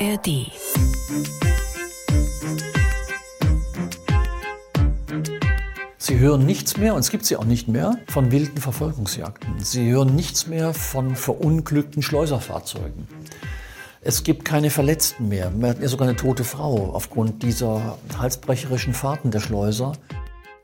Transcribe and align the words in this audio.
ARD. 0.00 0.52
Sie 5.96 6.18
hören 6.18 6.46
nichts 6.46 6.76
mehr, 6.76 6.94
und 6.94 7.00
es 7.00 7.10
gibt 7.10 7.24
sie 7.24 7.36
auch 7.36 7.44
nicht 7.44 7.66
mehr, 7.66 7.98
von 8.08 8.30
wilden 8.30 8.58
Verfolgungsjagden. 8.58 9.58
Sie 9.58 9.90
hören 9.90 10.14
nichts 10.14 10.46
mehr 10.46 10.72
von 10.72 11.16
verunglückten 11.16 12.02
Schleuserfahrzeugen. 12.02 13.08
Es 14.00 14.22
gibt 14.22 14.44
keine 14.44 14.70
Verletzten 14.70 15.28
mehr. 15.28 15.52
Ja 15.60 15.88
sogar 15.88 16.06
eine 16.06 16.16
tote 16.16 16.44
Frau 16.44 16.92
aufgrund 16.94 17.42
dieser 17.42 17.98
halsbrecherischen 18.16 18.94
Fahrten 18.94 19.32
der 19.32 19.40
Schleuser. 19.40 19.92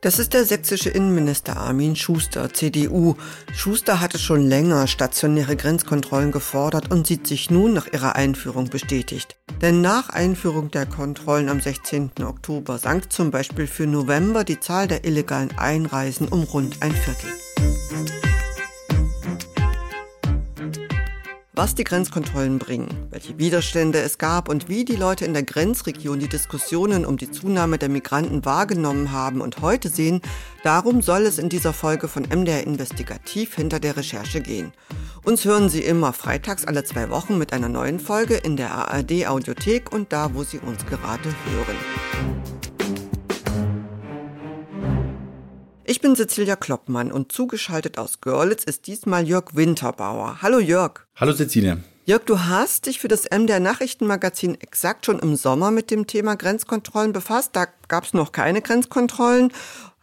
Das 0.05 0.19
ist 0.19 0.35
der 0.35 0.45
sächsische 0.45 0.91
Innenminister 0.91 1.57
Armin 1.57 1.95
Schuster, 1.95 2.53
CDU. 2.53 3.15
Schuster 3.55 4.01
hatte 4.01 4.19
schon 4.19 4.47
länger 4.47 4.85
stationäre 4.85 5.55
Grenzkontrollen 5.55 6.31
gefordert 6.31 6.91
und 6.91 7.07
sieht 7.07 7.25
sich 7.25 7.49
nun 7.49 7.73
nach 7.73 7.91
ihrer 7.91 8.15
Einführung 8.15 8.69
bestätigt. 8.69 9.35
Denn 9.63 9.81
nach 9.81 10.09
Einführung 10.09 10.69
der 10.69 10.85
Kontrollen 10.85 11.49
am 11.49 11.59
16. 11.59 12.11
Oktober 12.23 12.77
sank 12.77 13.11
zum 13.11 13.31
Beispiel 13.31 13.65
für 13.65 13.87
November 13.87 14.43
die 14.43 14.59
Zahl 14.59 14.87
der 14.87 15.05
illegalen 15.05 15.57
Einreisen 15.57 16.27
um 16.27 16.43
rund 16.43 16.83
ein 16.83 16.91
Viertel. 16.91 17.31
Was 21.55 21.73
die 21.73 21.85
Grenzkontrollen 21.85 22.59
bringen, 22.59 22.89
welche 23.09 23.37
Widerstände 23.37 23.99
es 23.99 24.17
gab 24.17 24.49
und 24.49 24.67
wie 24.67 24.83
die 24.83 24.95
Leute 24.95 25.25
in 25.25 25.33
der 25.33 25.43
Grenzregion 25.43 26.19
die 26.19 26.27
Diskussionen 26.27 27.05
um 27.05 27.17
die 27.17 27.31
Zunahme 27.31 27.77
der 27.77 27.89
Migranten 27.89 28.43
wahrgenommen 28.43 29.11
haben 29.11 29.41
und 29.41 29.61
heute 29.61 29.89
sehen, 29.89 30.21
darum 30.63 31.01
soll 31.01 31.21
es 31.21 31.37
in 31.37 31.49
dieser 31.49 31.71
Folge 31.71 32.07
von 32.07 32.23
MDR 32.23 32.65
Investigativ 32.65 33.55
hinter 33.55 33.79
der 33.79 33.95
Recherche 33.95 34.41
gehen. 34.41 34.73
Uns 35.23 35.45
hören 35.45 35.69
Sie 35.69 35.81
immer 35.81 36.13
freitags 36.13 36.65
alle 36.65 36.83
zwei 36.83 37.09
Wochen 37.09 37.37
mit 37.37 37.53
einer 37.53 37.69
neuen 37.69 37.99
Folge 37.99 38.35
in 38.35 38.57
der 38.57 38.71
ARD 38.71 39.27
Audiothek 39.27 39.91
und 39.91 40.11
da, 40.11 40.33
wo 40.33 40.43
Sie 40.43 40.59
uns 40.59 40.85
gerade 40.85 41.29
hören. 41.51 42.54
Ich 45.87 46.01
bin 46.01 46.15
Cecilia 46.15 46.55
Kloppmann 46.55 47.11
und 47.11 47.31
zugeschaltet 47.31 47.99
aus 47.99 48.19
Görlitz 48.19 48.63
ist 48.63 48.87
diesmal 48.87 49.27
Jörg 49.27 49.53
Winterbauer. 49.53 50.41
Hallo 50.41 50.57
Jörg. 50.57 51.05
Hallo 51.15 51.31
Cecilia. 51.31 51.77
Jörg, 52.05 52.23
du 52.25 52.39
hast 52.39 52.87
dich 52.87 52.99
für 52.99 53.07
das 53.07 53.25
MDR 53.29 53.59
Nachrichtenmagazin 53.59 54.59
exakt 54.61 55.05
schon 55.05 55.19
im 55.19 55.35
Sommer 55.35 55.69
mit 55.69 55.91
dem 55.91 56.07
Thema 56.07 56.35
Grenzkontrollen 56.37 57.13
befasst. 57.13 57.51
Da 57.53 57.67
gab 57.87 58.05
es 58.05 58.15
noch 58.15 58.31
keine 58.31 58.63
Grenzkontrollen 58.63 59.53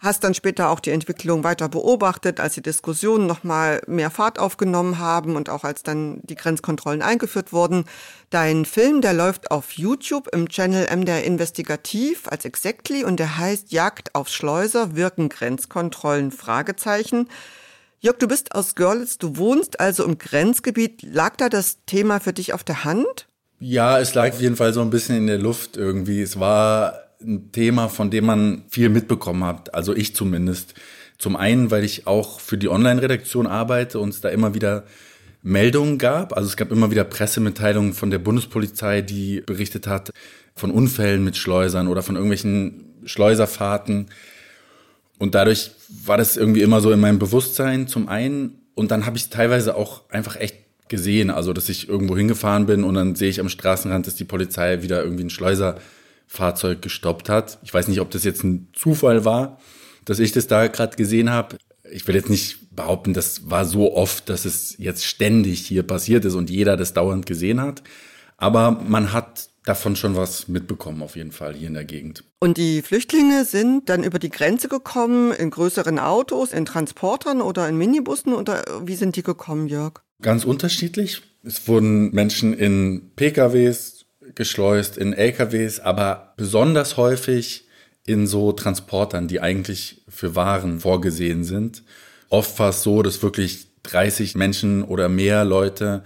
hast 0.02 0.24
dann 0.24 0.34
später 0.34 0.68
auch 0.68 0.80
die 0.80 0.90
Entwicklung 0.90 1.44
weiter 1.44 1.68
beobachtet, 1.68 2.40
als 2.40 2.54
die 2.54 2.62
Diskussionen 2.62 3.26
nochmal 3.26 3.80
mehr 3.86 4.10
Fahrt 4.10 4.40
aufgenommen 4.40 4.98
haben 4.98 5.36
und 5.36 5.48
auch 5.48 5.62
als 5.62 5.84
dann 5.84 6.20
die 6.24 6.34
Grenzkontrollen 6.34 7.02
eingeführt 7.02 7.52
wurden. 7.52 7.84
Dein 8.28 8.64
Film, 8.64 9.00
der 9.00 9.12
läuft 9.12 9.52
auf 9.52 9.72
YouTube 9.72 10.28
im 10.32 10.48
Channel 10.48 10.88
MDR 10.94 11.22
Investigativ 11.22 12.26
als 12.26 12.44
Exactly 12.44 13.04
und 13.04 13.20
der 13.20 13.38
heißt 13.38 13.70
Jagd 13.70 14.14
auf 14.16 14.28
Schleuser, 14.28 14.96
wirken 14.96 15.28
Grenzkontrollen? 15.28 16.32
Fragezeichen. 16.32 17.28
Jörg, 18.00 18.18
du 18.18 18.26
bist 18.26 18.56
aus 18.56 18.74
Görlitz, 18.74 19.18
du 19.18 19.36
wohnst 19.36 19.78
also 19.78 20.04
im 20.04 20.18
Grenzgebiet. 20.18 21.02
Lag 21.02 21.36
da 21.36 21.48
das 21.48 21.78
Thema 21.86 22.18
für 22.18 22.32
dich 22.32 22.52
auf 22.52 22.64
der 22.64 22.82
Hand? 22.82 23.28
Ja, 23.60 24.00
es 24.00 24.14
lag 24.14 24.30
auf 24.30 24.40
jeden 24.40 24.56
Fall 24.56 24.72
so 24.72 24.80
ein 24.80 24.90
bisschen 24.90 25.16
in 25.16 25.28
der 25.28 25.38
Luft 25.38 25.76
irgendwie. 25.76 26.20
Es 26.20 26.40
war 26.40 26.98
ein 27.24 27.52
Thema, 27.52 27.88
von 27.88 28.10
dem 28.10 28.26
man 28.26 28.64
viel 28.68 28.88
mitbekommen 28.88 29.44
hat, 29.44 29.74
also 29.74 29.94
ich 29.94 30.14
zumindest. 30.14 30.74
Zum 31.18 31.36
einen, 31.36 31.70
weil 31.70 31.84
ich 31.84 32.06
auch 32.06 32.40
für 32.40 32.58
die 32.58 32.68
Online-Redaktion 32.68 33.46
arbeite 33.46 34.00
und 34.00 34.08
es 34.08 34.20
da 34.20 34.28
immer 34.28 34.54
wieder 34.54 34.84
Meldungen 35.42 35.98
gab. 35.98 36.36
Also 36.36 36.48
es 36.48 36.56
gab 36.56 36.72
immer 36.72 36.90
wieder 36.90 37.04
Pressemitteilungen 37.04 37.92
von 37.92 38.10
der 38.10 38.18
Bundespolizei, 38.18 39.02
die 39.02 39.40
berichtet 39.40 39.86
hat 39.86 40.10
von 40.54 40.70
Unfällen 40.70 41.24
mit 41.24 41.36
Schleusern 41.36 41.88
oder 41.88 42.02
von 42.02 42.16
irgendwelchen 42.16 42.84
Schleuserfahrten. 43.04 44.06
Und 45.18 45.34
dadurch 45.34 45.72
war 46.04 46.16
das 46.16 46.36
irgendwie 46.36 46.62
immer 46.62 46.80
so 46.80 46.90
in 46.90 47.00
meinem 47.00 47.18
Bewusstsein 47.18 47.86
zum 47.86 48.08
einen. 48.08 48.60
Und 48.74 48.90
dann 48.90 49.06
habe 49.06 49.16
ich 49.16 49.24
es 49.24 49.30
teilweise 49.30 49.76
auch 49.76 50.08
einfach 50.10 50.36
echt 50.36 50.56
gesehen. 50.88 51.30
Also, 51.30 51.52
dass 51.52 51.68
ich 51.68 51.88
irgendwo 51.88 52.16
hingefahren 52.16 52.66
bin 52.66 52.84
und 52.84 52.94
dann 52.94 53.14
sehe 53.14 53.30
ich 53.30 53.40
am 53.40 53.48
Straßenrand, 53.48 54.06
dass 54.06 54.14
die 54.14 54.24
Polizei 54.24 54.82
wieder 54.82 55.02
irgendwie 55.02 55.22
einen 55.22 55.30
Schleuser 55.30 55.76
Fahrzeug 56.32 56.80
gestoppt 56.80 57.28
hat. 57.28 57.58
Ich 57.62 57.74
weiß 57.74 57.88
nicht, 57.88 58.00
ob 58.00 58.10
das 58.10 58.24
jetzt 58.24 58.42
ein 58.42 58.68
Zufall 58.72 59.26
war, 59.26 59.58
dass 60.06 60.18
ich 60.18 60.32
das 60.32 60.46
da 60.46 60.66
gerade 60.68 60.96
gesehen 60.96 61.28
habe. 61.28 61.58
Ich 61.92 62.08
will 62.08 62.14
jetzt 62.14 62.30
nicht 62.30 62.74
behaupten, 62.74 63.12
das 63.12 63.50
war 63.50 63.66
so 63.66 63.94
oft, 63.94 64.30
dass 64.30 64.46
es 64.46 64.74
jetzt 64.78 65.04
ständig 65.04 65.66
hier 65.66 65.82
passiert 65.82 66.24
ist 66.24 66.34
und 66.34 66.48
jeder 66.48 66.78
das 66.78 66.94
dauernd 66.94 67.26
gesehen 67.26 67.60
hat. 67.60 67.82
Aber 68.38 68.70
man 68.70 69.12
hat 69.12 69.50
davon 69.66 69.94
schon 69.94 70.16
was 70.16 70.48
mitbekommen, 70.48 71.02
auf 71.02 71.16
jeden 71.16 71.32
Fall 71.32 71.54
hier 71.54 71.68
in 71.68 71.74
der 71.74 71.84
Gegend. 71.84 72.24
Und 72.40 72.56
die 72.56 72.80
Flüchtlinge 72.80 73.44
sind 73.44 73.90
dann 73.90 74.02
über 74.02 74.18
die 74.18 74.30
Grenze 74.30 74.68
gekommen, 74.68 75.32
in 75.32 75.50
größeren 75.50 75.98
Autos, 75.98 76.52
in 76.52 76.64
Transportern 76.64 77.42
oder 77.42 77.68
in 77.68 77.76
Minibussen 77.76 78.32
oder 78.32 78.64
wie 78.84 78.96
sind 78.96 79.16
die 79.16 79.22
gekommen, 79.22 79.68
Jörg? 79.68 80.00
Ganz 80.22 80.44
unterschiedlich. 80.44 81.20
Es 81.44 81.68
wurden 81.68 82.10
Menschen 82.14 82.54
in 82.54 83.12
PKWs, 83.16 84.01
geschleust 84.34 84.96
in 84.96 85.12
LKWs, 85.12 85.80
aber 85.80 86.34
besonders 86.36 86.96
häufig 86.96 87.66
in 88.04 88.26
so 88.26 88.52
Transportern, 88.52 89.28
die 89.28 89.40
eigentlich 89.40 90.02
für 90.08 90.34
Waren 90.34 90.80
vorgesehen 90.80 91.44
sind. 91.44 91.82
Oft 92.28 92.58
war 92.58 92.70
es 92.70 92.82
so, 92.82 93.02
dass 93.02 93.22
wirklich 93.22 93.66
30 93.84 94.34
Menschen 94.34 94.82
oder 94.82 95.08
mehr 95.08 95.44
Leute 95.44 96.02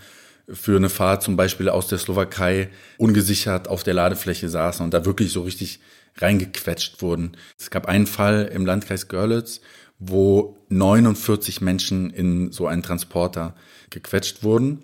für 0.49 0.77
eine 0.77 0.89
Fahrt 0.89 1.23
zum 1.23 1.37
Beispiel 1.37 1.69
aus 1.69 1.89
der 1.89 1.99
Slowakei 1.99 2.71
ungesichert 2.99 3.69
auf 3.69 3.83
der 3.83 3.95
Ladefläche 3.95 4.49
saßen 4.49 4.85
und 4.85 4.95
da 4.95 5.05
wirklich 5.05 5.33
so 5.33 5.43
richtig 5.43 5.81
reingequetscht 6.19 7.03
wurden. 7.03 7.37
Es 7.59 7.71
gab 7.71 7.87
einen 7.87 8.07
Fall 8.07 8.51
im 8.53 8.65
Landkreis 8.65 9.09
Görlitz, 9.09 9.61
wo 9.99 10.57
49 10.69 11.61
Menschen 11.61 12.11
in 12.11 12.53
so 12.53 12.67
einen 12.67 12.83
Transporter 12.83 13.55
gequetscht 13.91 14.43
wurden. 14.43 14.83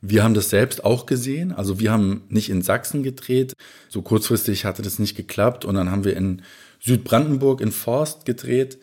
Wir 0.00 0.22
haben 0.22 0.34
das 0.34 0.50
selbst 0.50 0.84
auch 0.84 1.06
gesehen. 1.06 1.52
Also 1.52 1.80
wir 1.80 1.90
haben 1.90 2.22
nicht 2.28 2.50
in 2.50 2.62
Sachsen 2.62 3.02
gedreht. 3.02 3.54
So 3.88 4.02
kurzfristig 4.02 4.64
hatte 4.64 4.82
das 4.82 4.98
nicht 4.98 5.16
geklappt. 5.16 5.64
Und 5.64 5.74
dann 5.74 5.90
haben 5.90 6.04
wir 6.04 6.16
in 6.16 6.42
Südbrandenburg 6.80 7.60
in 7.60 7.72
Forst 7.72 8.24
gedreht. 8.24 8.78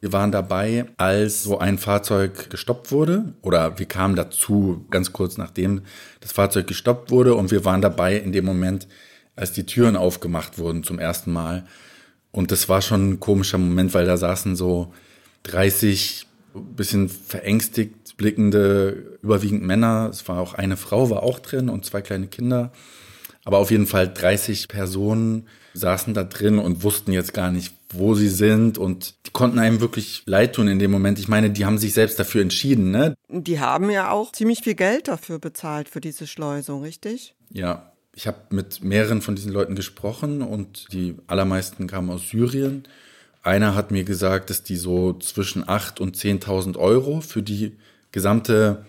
Wir 0.00 0.12
waren 0.12 0.32
dabei, 0.32 0.86
als 0.96 1.42
so 1.42 1.58
ein 1.58 1.78
Fahrzeug 1.78 2.48
gestoppt 2.48 2.90
wurde. 2.90 3.34
Oder 3.42 3.78
wir 3.78 3.86
kamen 3.86 4.16
dazu 4.16 4.86
ganz 4.90 5.12
kurz 5.12 5.36
nachdem 5.36 5.82
das 6.20 6.32
Fahrzeug 6.32 6.66
gestoppt 6.66 7.10
wurde. 7.10 7.34
Und 7.34 7.50
wir 7.50 7.64
waren 7.64 7.82
dabei 7.82 8.16
in 8.16 8.32
dem 8.32 8.46
Moment, 8.46 8.88
als 9.34 9.52
die 9.52 9.66
Türen 9.66 9.96
aufgemacht 9.96 10.58
wurden 10.58 10.82
zum 10.82 10.98
ersten 10.98 11.32
Mal. 11.32 11.66
Und 12.32 12.50
das 12.50 12.68
war 12.68 12.80
schon 12.82 13.10
ein 13.10 13.20
komischer 13.20 13.58
Moment, 13.58 13.92
weil 13.94 14.06
da 14.06 14.16
saßen 14.16 14.56
so 14.56 14.92
30 15.44 16.26
bisschen 16.62 17.08
verängstigt 17.08 18.16
blickende, 18.16 19.18
überwiegend 19.22 19.62
Männer. 19.62 20.08
Es 20.10 20.26
war 20.28 20.40
auch 20.40 20.54
eine 20.54 20.76
Frau, 20.76 21.10
war 21.10 21.22
auch 21.22 21.38
drin 21.38 21.68
und 21.68 21.84
zwei 21.84 22.00
kleine 22.00 22.26
Kinder. 22.26 22.72
Aber 23.44 23.58
auf 23.58 23.70
jeden 23.70 23.86
Fall 23.86 24.12
30 24.12 24.68
Personen 24.68 25.46
saßen 25.74 26.14
da 26.14 26.24
drin 26.24 26.58
und 26.58 26.82
wussten 26.82 27.12
jetzt 27.12 27.34
gar 27.34 27.52
nicht, 27.52 27.74
wo 27.90 28.14
sie 28.14 28.28
sind 28.28 28.78
und 28.78 29.14
die 29.26 29.30
konnten 29.30 29.58
einem 29.58 29.80
wirklich 29.80 30.22
leid 30.26 30.54
tun 30.54 30.68
in 30.68 30.78
dem 30.78 30.90
Moment. 30.90 31.18
Ich 31.18 31.28
meine, 31.28 31.50
die 31.50 31.64
haben 31.64 31.78
sich 31.78 31.92
selbst 31.92 32.18
dafür 32.18 32.42
entschieden, 32.42 32.90
ne? 32.90 33.14
Die 33.28 33.60
haben 33.60 33.90
ja 33.90 34.10
auch 34.10 34.32
ziemlich 34.32 34.60
viel 34.64 34.74
Geld 34.74 35.08
dafür 35.08 35.38
bezahlt 35.38 35.88
für 35.88 36.00
diese 36.00 36.26
Schleusung, 36.26 36.82
richtig? 36.82 37.34
Ja, 37.52 37.92
ich 38.14 38.26
habe 38.26 38.38
mit 38.50 38.82
mehreren 38.82 39.22
von 39.22 39.36
diesen 39.36 39.52
Leuten 39.52 39.76
gesprochen 39.76 40.42
und 40.42 40.92
die 40.92 41.16
allermeisten 41.26 41.86
kamen 41.86 42.10
aus 42.10 42.30
Syrien. 42.30 42.84
Einer 43.46 43.76
hat 43.76 43.92
mir 43.92 44.02
gesagt, 44.02 44.50
dass 44.50 44.64
die 44.64 44.74
so 44.74 45.12
zwischen 45.12 45.64
8.000 45.64 46.00
und 46.00 46.16
10.000 46.16 46.76
Euro 46.76 47.20
für 47.20 47.44
die 47.44 47.76
gesamte 48.10 48.84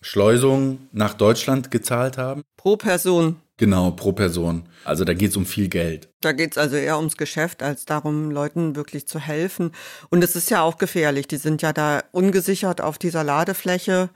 Schleusung 0.00 0.88
nach 0.90 1.14
Deutschland 1.14 1.70
gezahlt 1.70 2.18
haben. 2.18 2.42
Pro 2.56 2.76
Person. 2.76 3.36
Genau, 3.56 3.92
pro 3.92 4.10
Person. 4.10 4.68
Also 4.84 5.04
da 5.04 5.14
geht 5.14 5.30
es 5.30 5.36
um 5.36 5.46
viel 5.46 5.68
Geld. 5.68 6.08
Da 6.22 6.32
geht 6.32 6.52
es 6.52 6.58
also 6.58 6.74
eher 6.74 6.96
ums 6.96 7.16
Geschäft, 7.16 7.62
als 7.62 7.84
darum, 7.84 8.32
Leuten 8.32 8.74
wirklich 8.74 9.06
zu 9.06 9.20
helfen. 9.20 9.70
Und 10.08 10.24
es 10.24 10.34
ist 10.34 10.50
ja 10.50 10.62
auch 10.62 10.78
gefährlich. 10.78 11.28
Die 11.28 11.36
sind 11.36 11.62
ja 11.62 11.72
da 11.72 12.02
ungesichert 12.10 12.80
auf 12.80 12.98
dieser 12.98 13.22
Ladefläche. 13.22 14.10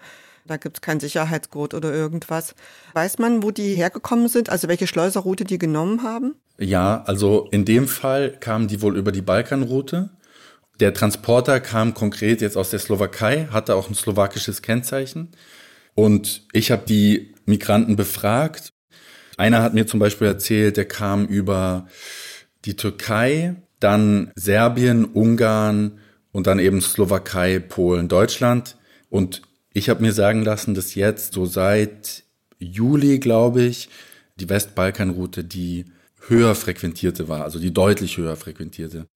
Da 0.47 0.59
gibt 0.59 0.77
es 0.77 0.81
kein 0.83 1.01
Sicherheitsgurt 1.01 1.73
oder 1.73 1.91
irgendwas. 1.93 2.55
Weiß 2.93 3.19
man, 3.19 3.43
wo 3.43 3.51
die 3.51 3.75
hergekommen 3.75 4.29
sind? 4.29 4.51
Also 4.51 4.69
welche 4.69 4.87
Schleuserroute 4.87 5.45
die 5.45 5.57
genommen 5.57 6.03
haben? 6.03 6.35
Ja, 6.59 7.03
also 7.07 7.49
in 7.51 7.65
dem 7.65 7.89
Fall 7.89 8.37
kamen 8.39 8.69
die 8.69 8.83
wohl 8.83 8.99
über 8.99 9.11
die 9.11 9.23
Balkanroute. 9.23 10.11
Der 10.81 10.93
Transporter 10.93 11.61
kam 11.61 11.95
konkret 11.95 12.43
jetzt 12.43 12.59
aus 12.59 12.69
der 12.69 12.79
Slowakei, 12.79 13.49
hatte 13.53 13.75
auch 13.75 13.89
ein 13.89 13.95
slowakisches 13.95 14.61
Kennzeichen. 14.61 15.31
Und 15.95 16.47
ich 16.53 16.71
habe 16.71 16.83
die 16.87 17.35
Migranten 17.47 17.97
befragt. 17.97 18.71
Einer 19.39 19.63
hat 19.63 19.73
mir 19.73 19.87
zum 19.87 19.99
Beispiel 19.99 20.27
erzählt, 20.27 20.77
der 20.77 20.87
kam 20.87 21.27
über 21.27 21.87
die 22.67 22.77
Türkei, 22.77 23.57
dann 23.81 24.31
Serbien, 24.37 25.07
Ungarn 25.07 26.01
und 26.33 26.47
dann 26.47 26.59
eben 26.59 26.83
Slowakei, 26.83 27.61
Polen, 27.61 28.09
Deutschland. 28.09 28.77
Und 29.09 29.43
ich 29.75 29.91
habe 29.91 30.01
mir 30.01 30.13
sagen 30.13 30.43
lassen, 30.43 30.75
dass 30.75 30.95
jetzt 30.95 31.35
so 31.35 31.45
seit 31.45 32.23
Juli, 32.59 33.19
glaube 33.19 33.63
ich, 33.63 33.91
die 34.37 34.49
Westbalkanroute 34.49 35.45
die 35.45 35.85
höher 36.29 36.55
frequentierte 36.55 37.29
war, 37.29 37.43
also 37.43 37.59
die 37.59 37.75
deutlich 37.75 38.17
höher 38.17 38.37
frequentierte. 38.37 39.07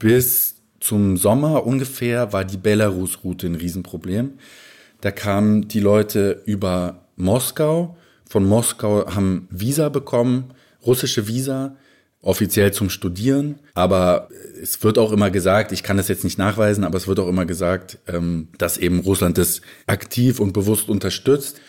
Bis 0.00 0.56
zum 0.80 1.16
Sommer 1.16 1.66
ungefähr 1.66 2.32
war 2.32 2.44
die 2.44 2.56
Belarus-Route 2.56 3.46
ein 3.46 3.54
Riesenproblem. 3.54 4.32
Da 5.00 5.10
kamen 5.10 5.68
die 5.68 5.80
Leute 5.80 6.42
über 6.46 7.06
Moskau. 7.16 7.96
Von 8.28 8.46
Moskau 8.46 9.14
haben 9.14 9.46
Visa 9.50 9.88
bekommen, 9.88 10.54
russische 10.84 11.28
Visa, 11.28 11.76
offiziell 12.22 12.72
zum 12.72 12.90
Studieren. 12.90 13.60
Aber 13.74 14.28
es 14.60 14.82
wird 14.82 14.98
auch 14.98 15.12
immer 15.12 15.30
gesagt, 15.30 15.72
ich 15.72 15.82
kann 15.82 15.96
das 15.96 16.08
jetzt 16.08 16.24
nicht 16.24 16.38
nachweisen, 16.38 16.84
aber 16.84 16.96
es 16.96 17.06
wird 17.06 17.20
auch 17.20 17.28
immer 17.28 17.46
gesagt, 17.46 17.98
ähm, 18.06 18.48
dass 18.58 18.78
eben 18.78 19.00
Russland 19.00 19.38
das 19.38 19.60
aktiv 19.86 20.40
und 20.40 20.52
bewusst 20.52 20.88
unterstützt. 20.88 21.60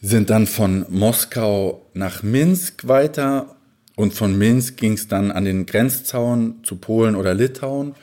Sind 0.00 0.30
dann 0.30 0.46
von 0.46 0.84
Moskau 0.88 1.90
nach 1.94 2.22
Minsk 2.22 2.88
weiter 2.88 3.56
und 3.94 4.14
von 4.14 4.36
Minsk 4.36 4.76
ging 4.78 4.94
es 4.94 5.06
dann 5.06 5.30
an 5.30 5.44
den 5.44 5.66
Grenzzaun 5.66 6.64
zu 6.64 6.76
Polen 6.76 7.14
oder 7.14 7.34
Litauen. 7.34 7.94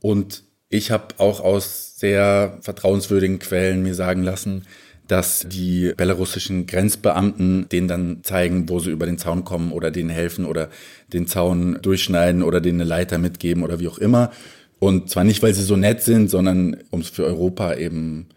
Und 0.00 0.44
ich 0.68 0.90
habe 0.90 1.14
auch 1.18 1.40
aus 1.40 1.98
sehr 1.98 2.58
vertrauenswürdigen 2.60 3.38
Quellen 3.38 3.82
mir 3.82 3.94
sagen 3.94 4.22
lassen, 4.22 4.66
dass 5.08 5.46
die 5.48 5.92
belarussischen 5.96 6.66
Grenzbeamten 6.66 7.68
denen 7.70 7.88
dann 7.88 8.18
zeigen, 8.22 8.68
wo 8.68 8.78
sie 8.78 8.90
über 8.90 9.06
den 9.06 9.18
Zaun 9.18 9.44
kommen 9.44 9.72
oder 9.72 9.90
denen 9.90 10.10
helfen 10.10 10.44
oder 10.44 10.68
den 11.12 11.26
Zaun 11.26 11.78
durchschneiden 11.82 12.42
oder 12.42 12.60
denen 12.60 12.80
eine 12.80 12.88
Leiter 12.88 13.18
mitgeben 13.18 13.62
oder 13.62 13.80
wie 13.80 13.88
auch 13.88 13.98
immer. 13.98 14.30
Und 14.78 15.10
zwar 15.10 15.24
nicht, 15.24 15.42
weil 15.42 15.54
sie 15.54 15.64
so 15.64 15.76
nett 15.76 16.02
sind, 16.02 16.30
sondern 16.30 16.76
um 16.90 17.00
es 17.00 17.08
für 17.08 17.24
Europa 17.24 17.74
eben 17.74 18.28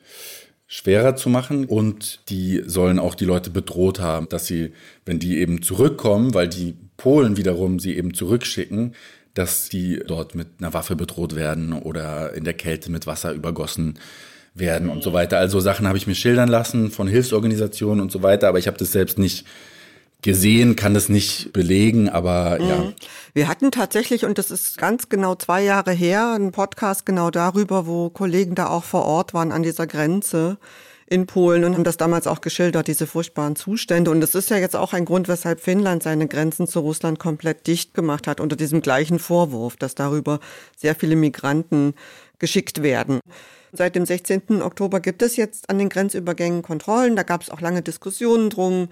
schwerer 0.65 1.18
zu 1.18 1.29
machen. 1.29 1.65
Und 1.65 2.21
die 2.29 2.63
sollen 2.65 2.97
auch 2.97 3.15
die 3.15 3.25
Leute 3.25 3.50
bedroht 3.50 4.00
haben, 4.00 4.29
dass 4.29 4.47
sie, 4.47 4.71
wenn 5.06 5.19
die 5.19 5.39
eben 5.39 5.62
zurückkommen, 5.62 6.33
weil 6.33 6.47
die 6.47 6.75
Polen 6.95 7.35
wiederum 7.35 7.79
sie 7.79 7.97
eben 7.97 8.13
zurückschicken, 8.13 8.95
dass 9.33 9.69
die 9.69 10.01
dort 10.07 10.35
mit 10.35 10.47
einer 10.59 10.74
Waffe 10.74 10.95
bedroht 10.95 11.35
werden 11.35 11.74
oder 11.74 12.33
in 12.33 12.45
der 12.45 12.53
Kälte 12.53 12.91
mit 12.91 13.07
Wasser 13.07 13.33
übergossen 13.33 14.00
werden 14.53 14.89
und 14.89 15.03
so 15.03 15.13
weiter. 15.13 15.38
Also 15.38 15.59
Sachen 15.59 15.88
habe 15.88 15.98
ich 15.98 16.07
mir 16.07 16.15
schildern 16.15 16.50
lassen 16.50 16.92
von 16.92 17.07
Hilfsorganisationen 17.07 18.01
und 18.01 18.12
so 18.12 18.21
weiter, 18.21 18.48
aber 18.48 18.59
ich 18.59 18.68
habe 18.68 18.77
das 18.77 18.92
selbst 18.92 19.18
nicht 19.18 19.45
gesehen, 20.21 20.75
kann 20.75 20.94
das 20.94 21.09
nicht 21.09 21.51
belegen, 21.51 22.09
aber 22.09 22.59
mhm. 22.59 22.69
ja. 22.69 22.94
Wir 23.33 23.48
hatten 23.48 23.71
tatsächlich, 23.71 24.25
und 24.25 24.38
das 24.38 24.51
ist 24.51 24.77
ganz 24.77 25.09
genau 25.09 25.36
zwei 25.36 25.63
Jahre 25.63 25.92
her, 25.92 26.33
einen 26.36 26.51
Podcast 26.51 27.06
genau 27.06 27.31
darüber, 27.31 27.88
wo 27.88 28.09
Kollegen 28.09 28.56
da 28.56 28.68
auch 28.68 28.83
vor 28.83 29.06
Ort 29.06 29.33
waren 29.33 29.51
an 29.51 29.63
dieser 29.63 29.88
Grenze 29.88 30.57
in 31.07 31.25
Polen 31.25 31.65
und 31.65 31.74
haben 31.74 31.83
das 31.83 31.98
damals 31.98 32.25
auch 32.25 32.39
geschildert, 32.39 32.88
diese 32.88 33.06
furchtbaren 33.06 33.57
Zustände. 33.57 34.12
Und 34.12 34.21
das 34.21 34.33
ist 34.33 34.50
ja 34.50 34.57
jetzt 34.57 34.77
auch 34.77 34.94
ein 34.94 35.03
Grund, 35.03 35.27
weshalb 35.27 35.59
Finnland 35.59 36.03
seine 36.03 36.27
Grenzen 36.27 36.68
zu 36.68 36.80
Russland 36.80 37.19
komplett 37.19 37.68
dicht 37.68 37.94
gemacht 37.94 38.27
hat, 38.27 38.39
unter 38.39 38.56
diesem 38.56 38.81
gleichen 38.81 39.19
Vorwurf, 39.19 39.75
dass 39.75 39.94
darüber 39.94 40.39
sehr 40.77 40.95
viele 40.95 41.18
Migranten 41.18 41.95
geschickt 42.39 42.81
werden. 42.81 43.19
Seit 43.73 43.95
dem 43.95 44.06
16. 44.06 44.62
Oktober 44.62 45.00
gibt 45.00 45.21
es 45.21 45.38
jetzt 45.38 45.69
an 45.69 45.79
den 45.79 45.89
Grenzübergängen 45.89 46.62
Kontrollen. 46.62 47.15
Da 47.15 47.23
gab 47.23 47.41
es 47.41 47.50
auch 47.50 47.62
lange 47.62 47.81
Diskussionen 47.81 48.50
drum. 48.50 48.89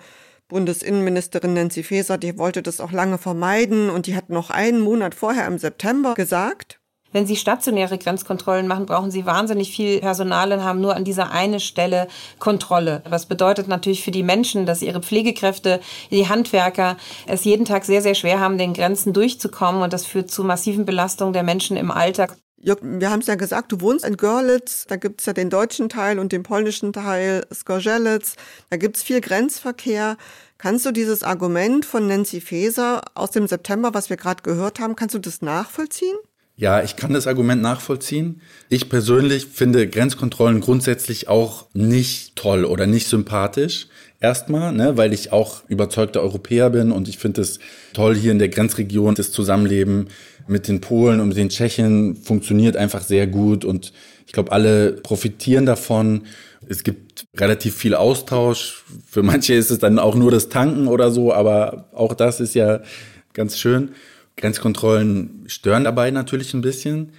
Bundesinnenministerin 0.47 1.53
Nancy 1.53 1.83
Faeser, 1.83 2.17
die 2.17 2.37
wollte 2.37 2.63
das 2.63 2.79
auch 2.79 2.91
lange 2.91 3.19
vermeiden 3.19 3.89
und 3.89 4.07
die 4.07 4.15
hat 4.15 4.29
noch 4.29 4.49
einen 4.49 4.79
Monat 4.79 5.13
vorher 5.13 5.45
im 5.45 5.59
September 5.59 6.15
gesagt, 6.15 6.79
wenn 7.11 7.25
Sie 7.25 7.35
stationäre 7.35 7.97
Grenzkontrollen 7.97 8.67
machen, 8.67 8.85
brauchen 8.85 9.09
Sie 9.09 9.25
wahnsinnig 9.25 9.71
viel 9.71 9.99
Personal 9.99 10.51
und 10.51 10.63
haben 10.63 10.79
nur 10.79 10.95
an 10.95 11.03
dieser 11.03 11.31
eine 11.31 11.59
Stelle 11.59 12.07
Kontrolle. 12.37 13.01
Was 13.09 13.25
bedeutet 13.25 13.67
natürlich 13.67 14.03
für 14.03 14.11
die 14.11 14.21
Menschen, 14.21 14.67
dass 14.67 14.83
ihre 14.83 15.01
Pflegekräfte, 15.01 15.79
die 16.11 16.29
Handwerker 16.29 16.97
es 17.25 17.45
jeden 17.45 17.65
Tag 17.65 17.85
sehr, 17.85 18.03
sehr 18.03 18.13
schwer 18.13 18.39
haben, 18.39 18.59
den 18.59 18.73
Grenzen 18.73 19.13
durchzukommen 19.13 19.81
und 19.81 19.91
das 19.91 20.05
führt 20.05 20.29
zu 20.29 20.43
massiven 20.43 20.85
Belastungen 20.85 21.33
der 21.33 21.43
Menschen 21.43 21.77
im 21.77 21.89
Alltag. 21.89 22.37
Jörg, 22.61 22.79
wir 22.81 23.09
haben 23.09 23.21
es 23.21 23.27
ja 23.27 23.35
gesagt, 23.35 23.71
du 23.71 23.79
wohnst 23.79 24.03
in 24.03 24.17
Görlitz, 24.17 24.85
da 24.85 24.97
gibt 24.97 25.21
es 25.21 25.27
ja 25.27 25.33
den 25.33 25.49
deutschen 25.49 25.87
Teil 25.87 26.19
und 26.19 26.33
den 26.33 26.43
polnischen 26.43 26.91
Teil, 26.91 27.45
Skorzelec, 27.53 28.23
da 28.69 28.75
gibt 28.75 28.97
es 28.97 29.03
viel 29.03 29.21
Grenzverkehr. 29.21 30.17
Kannst 30.57 30.85
du 30.85 30.91
dieses 30.91 31.23
Argument 31.23 31.85
von 31.85 32.07
Nancy 32.07 32.41
Faeser 32.41 33.01
aus 33.15 33.31
dem 33.31 33.47
September, 33.47 33.93
was 33.93 34.09
wir 34.09 34.17
gerade 34.17 34.43
gehört 34.43 34.81
haben, 34.81 34.97
kannst 34.97 35.15
du 35.15 35.19
das 35.19 35.41
nachvollziehen? 35.41 36.17
Ja, 36.57 36.83
ich 36.83 36.97
kann 36.97 37.13
das 37.13 37.25
Argument 37.25 37.61
nachvollziehen. 37.61 38.41
Ich 38.67 38.89
persönlich 38.89 39.45
finde 39.45 39.87
Grenzkontrollen 39.87 40.59
grundsätzlich 40.59 41.29
auch 41.29 41.67
nicht 41.73 42.35
toll 42.35 42.65
oder 42.65 42.85
nicht 42.85 43.07
sympathisch. 43.07 43.87
Erstmal, 44.19 44.73
ne, 44.73 44.97
weil 44.97 45.13
ich 45.13 45.31
auch 45.31 45.63
überzeugter 45.69 46.21
Europäer 46.21 46.69
bin 46.69 46.91
und 46.91 47.07
ich 47.07 47.17
finde 47.17 47.39
es 47.39 47.59
toll 47.93 48.13
hier 48.17 48.33
in 48.33 48.39
der 48.39 48.49
Grenzregion. 48.49 49.15
Das 49.15 49.31
Zusammenleben 49.31 50.09
mit 50.49 50.67
den 50.67 50.81
Polen 50.81 51.19
und 51.19 51.29
mit 51.29 51.37
den 51.37 51.49
Tschechen 51.49 52.15
funktioniert 52.15 52.75
einfach 52.75 53.03
sehr 53.03 53.27
gut 53.27 53.65
und 53.65 53.93
ich 54.25 54.33
glaube, 54.33 54.51
alle 54.51 54.93
profitieren 54.93 55.65
davon. 55.65 56.23
Es 56.67 56.83
gibt 56.83 57.25
relativ 57.35 57.75
viel 57.75 57.95
Austausch. 57.95 58.83
Für 59.07 59.23
manche 59.23 59.55
ist 59.55 59.71
es 59.71 59.79
dann 59.79 59.97
auch 59.97 60.15
nur 60.15 60.29
das 60.29 60.49
Tanken 60.49 60.87
oder 60.87 61.09
so, 61.09 61.33
aber 61.33 61.89
auch 61.93 62.13
das 62.13 62.39
ist 62.39 62.53
ja 62.53 62.81
ganz 63.33 63.57
schön. 63.57 63.89
Grenzkontrollen 64.37 65.45
stören 65.47 65.83
dabei 65.83 66.11
natürlich 66.11 66.53
ein 66.53 66.61
bisschen. 66.61 67.13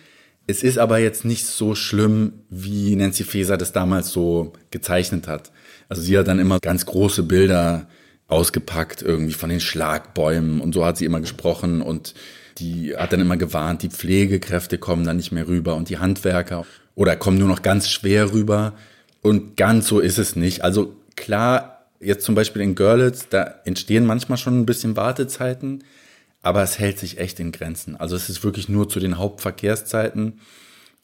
Es 0.46 0.62
ist 0.62 0.78
aber 0.78 0.98
jetzt 0.98 1.24
nicht 1.24 1.46
so 1.46 1.74
schlimm, 1.74 2.32
wie 2.48 2.96
Nancy 2.96 3.24
Faeser 3.24 3.56
das 3.56 3.72
damals 3.72 4.10
so 4.10 4.52
gezeichnet 4.70 5.28
hat. 5.28 5.52
Also 5.88 6.02
sie 6.02 6.16
hat 6.16 6.28
dann 6.28 6.38
immer 6.38 6.58
ganz 6.60 6.86
große 6.86 7.24
Bilder 7.24 7.88
ausgepackt, 8.28 9.02
irgendwie 9.02 9.32
von 9.32 9.50
den 9.50 9.60
Schlagbäumen 9.60 10.60
und 10.60 10.72
so 10.74 10.84
hat 10.84 10.96
sie 10.96 11.04
immer 11.04 11.20
gesprochen 11.20 11.82
und 11.82 12.14
die 12.58 12.96
hat 12.96 13.12
dann 13.12 13.20
immer 13.20 13.36
gewarnt, 13.36 13.82
die 13.82 13.90
Pflegekräfte 13.90 14.78
kommen 14.78 15.04
dann 15.04 15.16
nicht 15.16 15.32
mehr 15.32 15.48
rüber 15.48 15.76
und 15.76 15.88
die 15.88 15.98
Handwerker 15.98 16.66
oder 16.94 17.16
kommen 17.16 17.38
nur 17.38 17.48
noch 17.48 17.62
ganz 17.62 17.88
schwer 17.88 18.32
rüber. 18.32 18.74
Und 19.22 19.56
ganz 19.56 19.86
so 19.86 20.00
ist 20.00 20.18
es 20.18 20.36
nicht. 20.36 20.62
Also 20.62 20.96
klar, 21.16 21.86
jetzt 22.00 22.24
zum 22.24 22.34
Beispiel 22.34 22.62
in 22.62 22.74
Görlitz, 22.74 23.28
da 23.28 23.60
entstehen 23.64 24.06
manchmal 24.06 24.38
schon 24.38 24.60
ein 24.60 24.66
bisschen 24.66 24.96
Wartezeiten 24.96 25.84
aber 26.42 26.62
es 26.62 26.78
hält 26.78 26.98
sich 26.98 27.18
echt 27.18 27.40
in 27.40 27.52
Grenzen. 27.52 27.96
Also 27.96 28.16
es 28.16 28.28
ist 28.28 28.42
wirklich 28.44 28.68
nur 28.68 28.88
zu 28.88 29.00
den 29.00 29.18
Hauptverkehrszeiten 29.18 30.40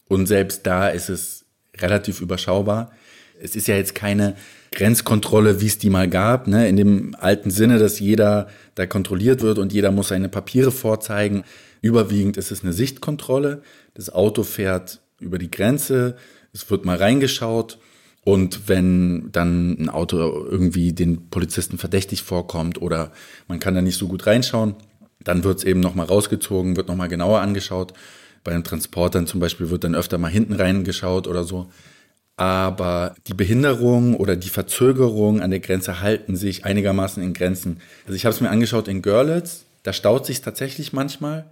und 0.09 0.27
selbst 0.27 0.67
da 0.67 0.89
ist 0.89 1.09
es 1.09 1.45
relativ 1.77 2.21
überschaubar. 2.21 2.93
Es 3.41 3.55
ist 3.55 3.69
ja 3.69 3.77
jetzt 3.77 3.95
keine 3.95 4.37
Grenzkontrolle, 4.73 5.61
wie 5.61 5.67
es 5.67 5.79
die 5.79 5.91
mal 5.91 6.09
gab, 6.09 6.47
ne? 6.49 6.69
in 6.69 6.77
dem 6.77 7.17
alten 7.19 7.51
Sinne, 7.51 7.79
dass 7.79 8.01
jeder 8.01 8.49
da 8.75 8.87
kontrolliert 8.87 9.41
wird 9.41 9.59
und 9.59 9.73
jeder 9.73 9.91
muss 9.91 10.09
seine 10.09 10.29
Papiere 10.29 10.71
vorzeigen. 10.71 11.45
Überwiegend 11.81 12.37
ist 12.37 12.51
es 12.51 12.63
eine 12.63 12.73
Sichtkontrolle. 12.73 13.63
Das 13.95 14.11
Auto 14.11 14.43
fährt 14.43 15.01
über 15.21 15.39
die 15.39 15.51
Grenze, 15.51 16.17
es 16.53 16.71
wird 16.71 16.85
mal 16.85 16.97
reingeschaut 16.97 17.79
und 18.27 18.69
wenn 18.69 19.31
dann 19.31 19.77
ein 19.79 19.89
Auto 19.89 20.17
irgendwie 20.17 20.93
den 20.93 21.31
Polizisten 21.31 21.79
verdächtig 21.79 22.23
vorkommt 22.23 22.83
oder 22.83 23.13
man 23.47 23.61
kann 23.61 23.75
da 23.75 23.83
nicht 23.83 23.99
so 23.99 24.09
gut 24.09 24.27
reinschauen, 24.27 24.75
dann 25.21 25.45
wird 25.45 25.59
es 25.59 25.65
eben 25.65 25.79
nochmal 25.79 26.07
rausgezogen, 26.07 26.77
wird 26.77 26.89
nochmal 26.89 27.09
genauer 27.09 27.41
angeschaut. 27.41 27.93
Bei 28.43 28.53
den 28.53 28.65
Transportern 28.65 29.29
zum 29.29 29.39
Beispiel 29.39 29.71
wird 29.71 29.85
dann 29.85 29.95
öfter 29.95 30.19
mal 30.19 30.31
hinten 30.31 30.55
reingeschaut 30.55 31.29
oder 31.29 31.45
so. 31.45 31.71
Aber 32.37 33.15
die 33.27 33.35
Behinderung 33.35 34.15
oder 34.15 34.37
die 34.37 34.51
Verzögerung 34.51 35.41
an 35.41 35.51
der 35.51 35.61
Grenze 35.61 36.01
halten 36.03 36.37
sich 36.37 36.65
einigermaßen 36.67 37.23
in 37.23 37.33
Grenzen. 37.33 37.81
Also 38.05 38.15
ich 38.15 38.27
habe 38.27 38.35
es 38.35 38.41
mir 38.41 38.51
angeschaut 38.51 38.89
in 38.89 39.01
Görlitz, 39.01 39.65
da 39.83 39.93
staut 39.93 40.27
sich 40.27 40.43
tatsächlich 40.43 40.93
manchmal. 40.93 41.47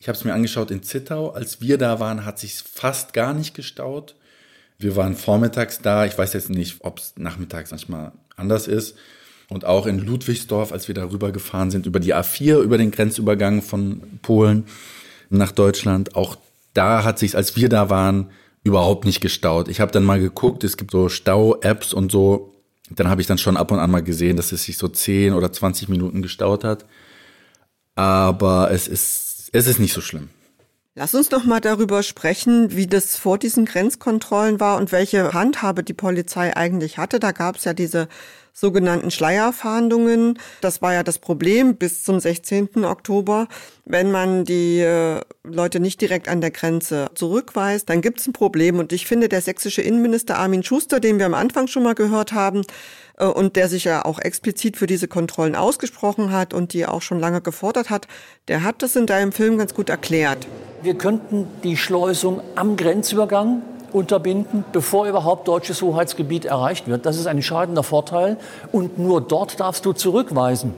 Ich 0.00 0.08
habe 0.08 0.16
es 0.16 0.24
mir 0.24 0.32
angeschaut 0.32 0.70
in 0.70 0.82
Zittau. 0.82 1.30
Als 1.30 1.60
wir 1.60 1.78
da 1.78 2.00
waren, 2.00 2.24
hat 2.24 2.38
sich 2.38 2.62
fast 2.62 3.12
gar 3.12 3.34
nicht 3.34 3.54
gestaut. 3.54 4.14
Wir 4.78 4.96
waren 4.96 5.14
vormittags 5.14 5.80
da. 5.80 6.06
Ich 6.06 6.16
weiß 6.16 6.32
jetzt 6.32 6.50
nicht, 6.50 6.78
ob 6.80 6.98
es 6.98 7.14
nachmittags 7.16 7.70
manchmal 7.70 8.12
anders 8.36 8.68
ist. 8.68 8.96
Und 9.48 9.64
auch 9.64 9.86
in 9.86 9.98
Ludwigsdorf, 9.98 10.72
als 10.72 10.88
wir 10.88 10.94
darüber 10.94 11.30
gefahren 11.30 11.70
sind, 11.70 11.86
über 11.86 12.00
die 12.00 12.14
A4, 12.14 12.60
über 12.62 12.78
den 12.78 12.90
Grenzübergang 12.90 13.62
von 13.62 14.18
Polen 14.22 14.64
nach 15.28 15.52
Deutschland, 15.52 16.16
auch 16.16 16.36
da 16.74 17.04
hat 17.04 17.18
sich, 17.18 17.36
als 17.36 17.56
wir 17.56 17.68
da 17.68 17.90
waren, 17.90 18.30
überhaupt 18.64 19.04
nicht 19.04 19.20
gestaut. 19.20 19.68
Ich 19.68 19.80
habe 19.80 19.92
dann 19.92 20.04
mal 20.04 20.20
geguckt, 20.20 20.64
es 20.64 20.76
gibt 20.76 20.92
so 20.92 21.08
Stau-Apps 21.08 21.92
und 21.92 22.12
so. 22.12 22.54
Dann 22.90 23.08
habe 23.08 23.20
ich 23.20 23.26
dann 23.26 23.38
schon 23.38 23.56
ab 23.56 23.70
und 23.70 23.78
an 23.78 23.90
mal 23.90 24.02
gesehen, 24.02 24.36
dass 24.36 24.52
es 24.52 24.64
sich 24.64 24.78
so 24.78 24.88
10 24.88 25.34
oder 25.34 25.52
20 25.52 25.88
Minuten 25.88 26.22
gestaut 26.22 26.64
hat. 26.64 26.86
Aber 27.94 28.70
es 28.70 28.88
ist, 28.88 29.50
es 29.52 29.66
ist 29.66 29.78
nicht 29.78 29.92
so 29.92 30.00
schlimm. 30.00 30.30
Lass 30.94 31.14
uns 31.14 31.30
noch 31.30 31.44
mal 31.44 31.60
darüber 31.60 32.02
sprechen, 32.02 32.76
wie 32.76 32.86
das 32.86 33.16
vor 33.16 33.38
diesen 33.38 33.64
Grenzkontrollen 33.64 34.60
war 34.60 34.76
und 34.76 34.92
welche 34.92 35.32
Handhabe 35.32 35.82
die 35.82 35.94
Polizei 35.94 36.54
eigentlich 36.54 36.98
hatte. 36.98 37.18
Da 37.18 37.32
gab 37.32 37.56
es 37.56 37.64
ja 37.64 37.72
diese 37.72 38.08
sogenannten 38.52 39.10
Schleierfahndungen. 39.10 40.38
Das 40.60 40.82
war 40.82 40.92
ja 40.92 41.02
das 41.02 41.18
Problem 41.18 41.76
bis 41.76 42.04
zum 42.04 42.20
16. 42.20 42.84
Oktober. 42.84 43.48
Wenn 43.84 44.10
man 44.10 44.44
die 44.44 44.80
äh, 44.80 45.20
Leute 45.42 45.80
nicht 45.80 46.00
direkt 46.00 46.28
an 46.28 46.40
der 46.40 46.50
Grenze 46.50 47.10
zurückweist, 47.14 47.88
dann 47.88 48.00
gibt 48.00 48.20
es 48.20 48.26
ein 48.26 48.32
Problem. 48.32 48.78
Und 48.78 48.92
ich 48.92 49.06
finde, 49.06 49.28
der 49.28 49.40
sächsische 49.40 49.82
Innenminister 49.82 50.38
Armin 50.38 50.62
Schuster, 50.62 51.00
den 51.00 51.18
wir 51.18 51.26
am 51.26 51.34
Anfang 51.34 51.66
schon 51.66 51.82
mal 51.82 51.94
gehört 51.94 52.32
haben, 52.32 52.62
äh, 53.18 53.26
und 53.26 53.56
der 53.56 53.68
sich 53.68 53.84
ja 53.84 54.04
auch 54.04 54.18
explizit 54.18 54.76
für 54.76 54.86
diese 54.86 55.08
Kontrollen 55.08 55.56
ausgesprochen 55.56 56.32
hat 56.32 56.54
und 56.54 56.72
die 56.72 56.86
auch 56.86 57.02
schon 57.02 57.20
lange 57.20 57.40
gefordert 57.40 57.90
hat, 57.90 58.06
der 58.48 58.62
hat 58.62 58.82
das 58.82 58.96
in 58.96 59.06
deinem 59.06 59.32
Film 59.32 59.58
ganz 59.58 59.74
gut 59.74 59.88
erklärt. 59.88 60.46
Wir 60.82 60.94
könnten 60.94 61.46
die 61.62 61.76
Schleusung 61.76 62.40
am 62.56 62.76
Grenzübergang 62.76 63.62
unterbinden, 63.94 64.64
bevor 64.72 65.06
überhaupt 65.06 65.48
deutsches 65.48 65.82
Hoheitsgebiet 65.82 66.44
erreicht 66.44 66.88
wird. 66.88 67.06
Das 67.06 67.18
ist 67.18 67.26
ein 67.26 67.36
entscheidender 67.36 67.82
Vorteil. 67.82 68.36
Und 68.70 68.98
nur 68.98 69.20
dort 69.20 69.60
darfst 69.60 69.84
du 69.84 69.92
zurückweisen. 69.92 70.74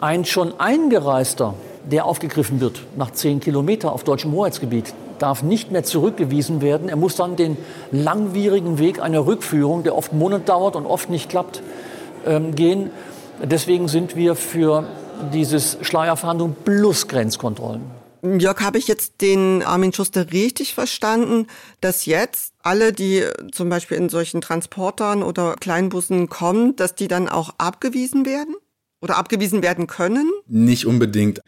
Ein 0.00 0.24
schon 0.24 0.58
eingereister, 0.58 1.54
der 1.90 2.06
aufgegriffen 2.06 2.60
wird 2.60 2.80
nach 2.96 3.10
zehn 3.10 3.40
Kilometern 3.40 3.90
auf 3.90 4.04
deutschem 4.04 4.32
Hoheitsgebiet, 4.32 4.94
darf 5.18 5.42
nicht 5.42 5.70
mehr 5.70 5.84
zurückgewiesen 5.84 6.62
werden. 6.62 6.88
Er 6.88 6.96
muss 6.96 7.16
dann 7.16 7.36
den 7.36 7.56
langwierigen 7.90 8.78
Weg 8.78 9.02
einer 9.02 9.26
Rückführung, 9.26 9.82
der 9.82 9.96
oft 9.96 10.12
Monate 10.12 10.44
dauert 10.44 10.76
und 10.76 10.86
oft 10.86 11.10
nicht 11.10 11.28
klappt, 11.28 11.62
ähm, 12.26 12.54
gehen. 12.54 12.90
Deswegen 13.42 13.88
sind 13.88 14.16
wir 14.16 14.34
für 14.34 14.84
dieses 15.32 15.78
Schleierfahndung 15.82 16.56
plus 16.64 17.08
Grenzkontrollen. 17.08 17.99
Jörg, 18.22 18.60
habe 18.60 18.78
ich 18.78 18.86
jetzt 18.88 19.20
den 19.20 19.62
Armin 19.62 19.92
Schuster 19.92 20.32
richtig 20.32 20.74
verstanden, 20.74 21.46
dass 21.80 22.06
jetzt 22.06 22.52
alle, 22.62 22.92
die 22.92 23.24
zum 23.52 23.68
Beispiel 23.68 23.96
in 23.96 24.08
solchen 24.08 24.40
Transportern 24.40 25.22
oder 25.22 25.56
Kleinbussen 25.58 26.28
kommen, 26.28 26.76
dass 26.76 26.94
die 26.94 27.08
dann 27.08 27.28
auch 27.28 27.54
abgewiesen 27.58 28.26
werden? 28.26 28.54
Oder 29.02 29.16
abgewiesen 29.16 29.62
werden 29.62 29.86
können? 29.86 30.30
Nicht 30.46 30.84
unbedingt. 30.84 31.40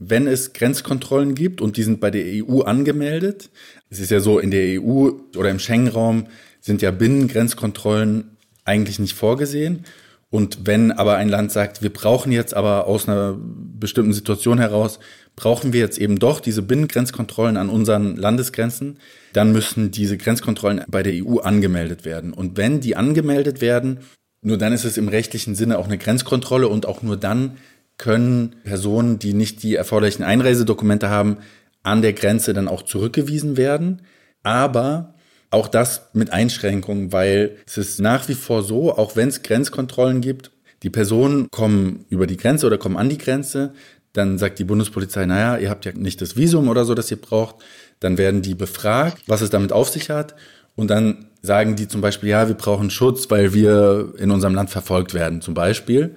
Wenn 0.00 0.26
es 0.26 0.52
Grenzkontrollen 0.52 1.34
gibt 1.34 1.60
und 1.60 1.76
die 1.76 1.84
sind 1.84 2.00
bei 2.00 2.10
der 2.10 2.24
EU 2.24 2.62
angemeldet, 2.62 3.50
es 3.88 4.00
ist 4.00 4.10
ja 4.10 4.20
so, 4.20 4.38
in 4.38 4.50
der 4.50 4.80
EU 4.80 5.10
oder 5.36 5.50
im 5.50 5.58
Schengen-Raum 5.58 6.26
sind 6.60 6.82
ja 6.82 6.90
Binnengrenzkontrollen 6.90 8.36
eigentlich 8.64 8.98
nicht 8.98 9.14
vorgesehen. 9.14 9.84
Und 10.30 10.66
wenn 10.66 10.92
aber 10.92 11.16
ein 11.16 11.28
Land 11.28 11.52
sagt, 11.52 11.82
wir 11.82 11.92
brauchen 11.92 12.32
jetzt 12.32 12.54
aber 12.54 12.86
aus 12.86 13.08
einer 13.08 13.36
bestimmten 13.38 14.12
Situation 14.12 14.58
heraus, 14.58 14.98
brauchen 15.36 15.72
wir 15.72 15.80
jetzt 15.80 15.98
eben 15.98 16.18
doch 16.18 16.40
diese 16.40 16.62
Binnengrenzkontrollen 16.62 17.56
an 17.56 17.70
unseren 17.70 18.16
Landesgrenzen, 18.16 18.98
dann 19.32 19.52
müssen 19.52 19.90
diese 19.90 20.18
Grenzkontrollen 20.18 20.82
bei 20.88 21.02
der 21.02 21.14
EU 21.24 21.38
angemeldet 21.38 22.04
werden. 22.04 22.32
Und 22.32 22.56
wenn 22.56 22.80
die 22.80 22.96
angemeldet 22.96 23.60
werden, 23.60 24.00
nur 24.42 24.58
dann 24.58 24.72
ist 24.72 24.84
es 24.84 24.98
im 24.98 25.08
rechtlichen 25.08 25.54
Sinne 25.54 25.78
auch 25.78 25.86
eine 25.86 25.98
Grenzkontrolle 25.98 26.68
und 26.68 26.86
auch 26.86 27.02
nur 27.02 27.16
dann 27.16 27.56
können 27.96 28.56
Personen, 28.64 29.18
die 29.18 29.32
nicht 29.32 29.62
die 29.62 29.74
erforderlichen 29.74 30.24
Einreisedokumente 30.24 31.08
haben, 31.08 31.38
an 31.82 32.02
der 32.02 32.12
Grenze 32.12 32.52
dann 32.52 32.68
auch 32.68 32.82
zurückgewiesen 32.82 33.56
werden. 33.56 34.02
Aber 34.42 35.14
auch 35.50 35.68
das 35.68 36.08
mit 36.12 36.32
Einschränkungen, 36.32 37.12
weil 37.12 37.56
es 37.66 37.78
ist 37.78 38.00
nach 38.00 38.28
wie 38.28 38.34
vor 38.34 38.62
so, 38.62 38.92
auch 38.92 39.16
wenn 39.16 39.28
es 39.28 39.42
Grenzkontrollen 39.42 40.20
gibt, 40.20 40.50
die 40.82 40.90
Personen 40.90 41.50
kommen 41.50 42.04
über 42.08 42.26
die 42.26 42.36
Grenze 42.36 42.66
oder 42.66 42.78
kommen 42.78 42.96
an 42.96 43.08
die 43.08 43.18
Grenze, 43.18 43.72
dann 44.12 44.38
sagt 44.38 44.58
die 44.58 44.64
Bundespolizei, 44.64 45.26
naja, 45.26 45.56
ihr 45.58 45.70
habt 45.70 45.84
ja 45.84 45.92
nicht 45.92 46.20
das 46.20 46.36
Visum 46.36 46.68
oder 46.68 46.84
so, 46.84 46.94
das 46.94 47.10
ihr 47.10 47.20
braucht. 47.20 47.56
Dann 48.00 48.18
werden 48.18 48.42
die 48.42 48.54
befragt, 48.54 49.22
was 49.26 49.42
es 49.42 49.50
damit 49.50 49.72
auf 49.72 49.88
sich 49.90 50.10
hat. 50.10 50.34
Und 50.76 50.88
dann 50.88 51.26
sagen 51.42 51.76
die 51.76 51.88
zum 51.88 52.00
Beispiel, 52.00 52.30
ja, 52.30 52.48
wir 52.48 52.54
brauchen 52.54 52.90
Schutz, 52.90 53.30
weil 53.30 53.54
wir 53.54 54.14
in 54.18 54.30
unserem 54.30 54.54
Land 54.54 54.70
verfolgt 54.70 55.14
werden, 55.14 55.40
zum 55.40 55.54
Beispiel. 55.54 56.14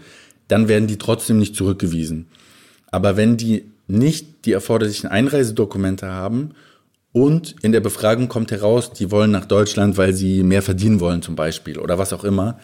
Dann 0.47 0.67
werden 0.67 0.87
die 0.87 0.97
trotzdem 0.97 1.37
nicht 1.37 1.55
zurückgewiesen. 1.55 2.27
Aber 2.91 3.17
wenn 3.17 3.37
die 3.37 3.65
nicht 3.87 4.45
die 4.45 4.53
erforderlichen 4.53 5.09
Einreisedokumente 5.09 6.07
haben 6.07 6.51
und 7.13 7.55
in 7.61 7.71
der 7.71 7.81
Befragung 7.81 8.27
kommt 8.29 8.51
heraus, 8.51 8.93
die 8.93 9.11
wollen 9.11 9.31
nach 9.31 9.45
Deutschland, 9.45 9.97
weil 9.97 10.13
sie 10.13 10.43
mehr 10.43 10.61
verdienen 10.61 10.99
wollen 10.99 11.21
zum 11.21 11.35
Beispiel 11.35 11.77
oder 11.77 11.97
was 11.97 12.13
auch 12.13 12.23
immer. 12.23 12.59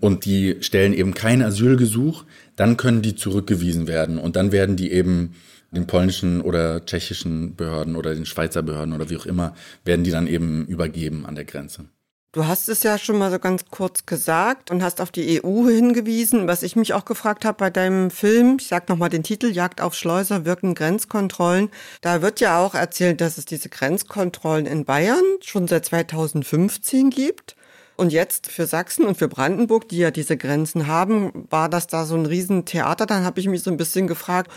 Und 0.00 0.24
die 0.24 0.56
stellen 0.60 0.92
eben 0.92 1.14
kein 1.14 1.42
Asylgesuch, 1.42 2.24
dann 2.54 2.76
können 2.76 3.02
die 3.02 3.16
zurückgewiesen 3.16 3.88
werden. 3.88 4.18
Und 4.18 4.36
dann 4.36 4.52
werden 4.52 4.76
die 4.76 4.92
eben 4.92 5.34
den 5.72 5.86
polnischen 5.86 6.40
oder 6.40 6.84
tschechischen 6.86 7.56
Behörden 7.56 7.96
oder 7.96 8.14
den 8.14 8.24
Schweizer 8.24 8.62
Behörden 8.62 8.94
oder 8.94 9.10
wie 9.10 9.16
auch 9.16 9.26
immer, 9.26 9.54
werden 9.84 10.04
die 10.04 10.12
dann 10.12 10.28
eben 10.28 10.66
übergeben 10.66 11.26
an 11.26 11.34
der 11.34 11.44
Grenze. 11.44 11.86
Du 12.32 12.46
hast 12.46 12.68
es 12.68 12.82
ja 12.82 12.98
schon 12.98 13.16
mal 13.16 13.30
so 13.30 13.38
ganz 13.38 13.64
kurz 13.70 14.04
gesagt 14.04 14.70
und 14.70 14.82
hast 14.82 15.00
auf 15.00 15.10
die 15.10 15.42
EU 15.42 15.66
hingewiesen. 15.66 16.46
Was 16.46 16.62
ich 16.62 16.76
mich 16.76 16.92
auch 16.92 17.06
gefragt 17.06 17.46
habe 17.46 17.56
bei 17.56 17.70
deinem 17.70 18.10
Film, 18.10 18.58
ich 18.60 18.68
sag 18.68 18.90
nochmal 18.90 19.08
den 19.08 19.22
Titel, 19.22 19.46
Jagd 19.46 19.80
auf 19.80 19.94
Schleuser 19.94 20.44
wirken 20.44 20.74
Grenzkontrollen. 20.74 21.70
Da 22.02 22.20
wird 22.20 22.40
ja 22.40 22.58
auch 22.58 22.74
erzählt, 22.74 23.22
dass 23.22 23.38
es 23.38 23.46
diese 23.46 23.70
Grenzkontrollen 23.70 24.66
in 24.66 24.84
Bayern 24.84 25.24
schon 25.40 25.66
seit 25.68 25.86
2015 25.86 27.08
gibt. 27.08 27.56
Und 27.96 28.12
jetzt 28.12 28.48
für 28.48 28.66
Sachsen 28.66 29.06
und 29.06 29.16
für 29.16 29.28
Brandenburg, 29.28 29.88
die 29.88 29.96
ja 29.96 30.10
diese 30.10 30.36
Grenzen 30.36 30.86
haben, 30.86 31.46
war 31.48 31.70
das 31.70 31.86
da 31.86 32.04
so 32.04 32.14
ein 32.14 32.26
Riesentheater. 32.26 33.06
Dann 33.06 33.24
habe 33.24 33.40
ich 33.40 33.48
mich 33.48 33.62
so 33.62 33.70
ein 33.70 33.78
bisschen 33.78 34.06
gefragt, 34.06 34.52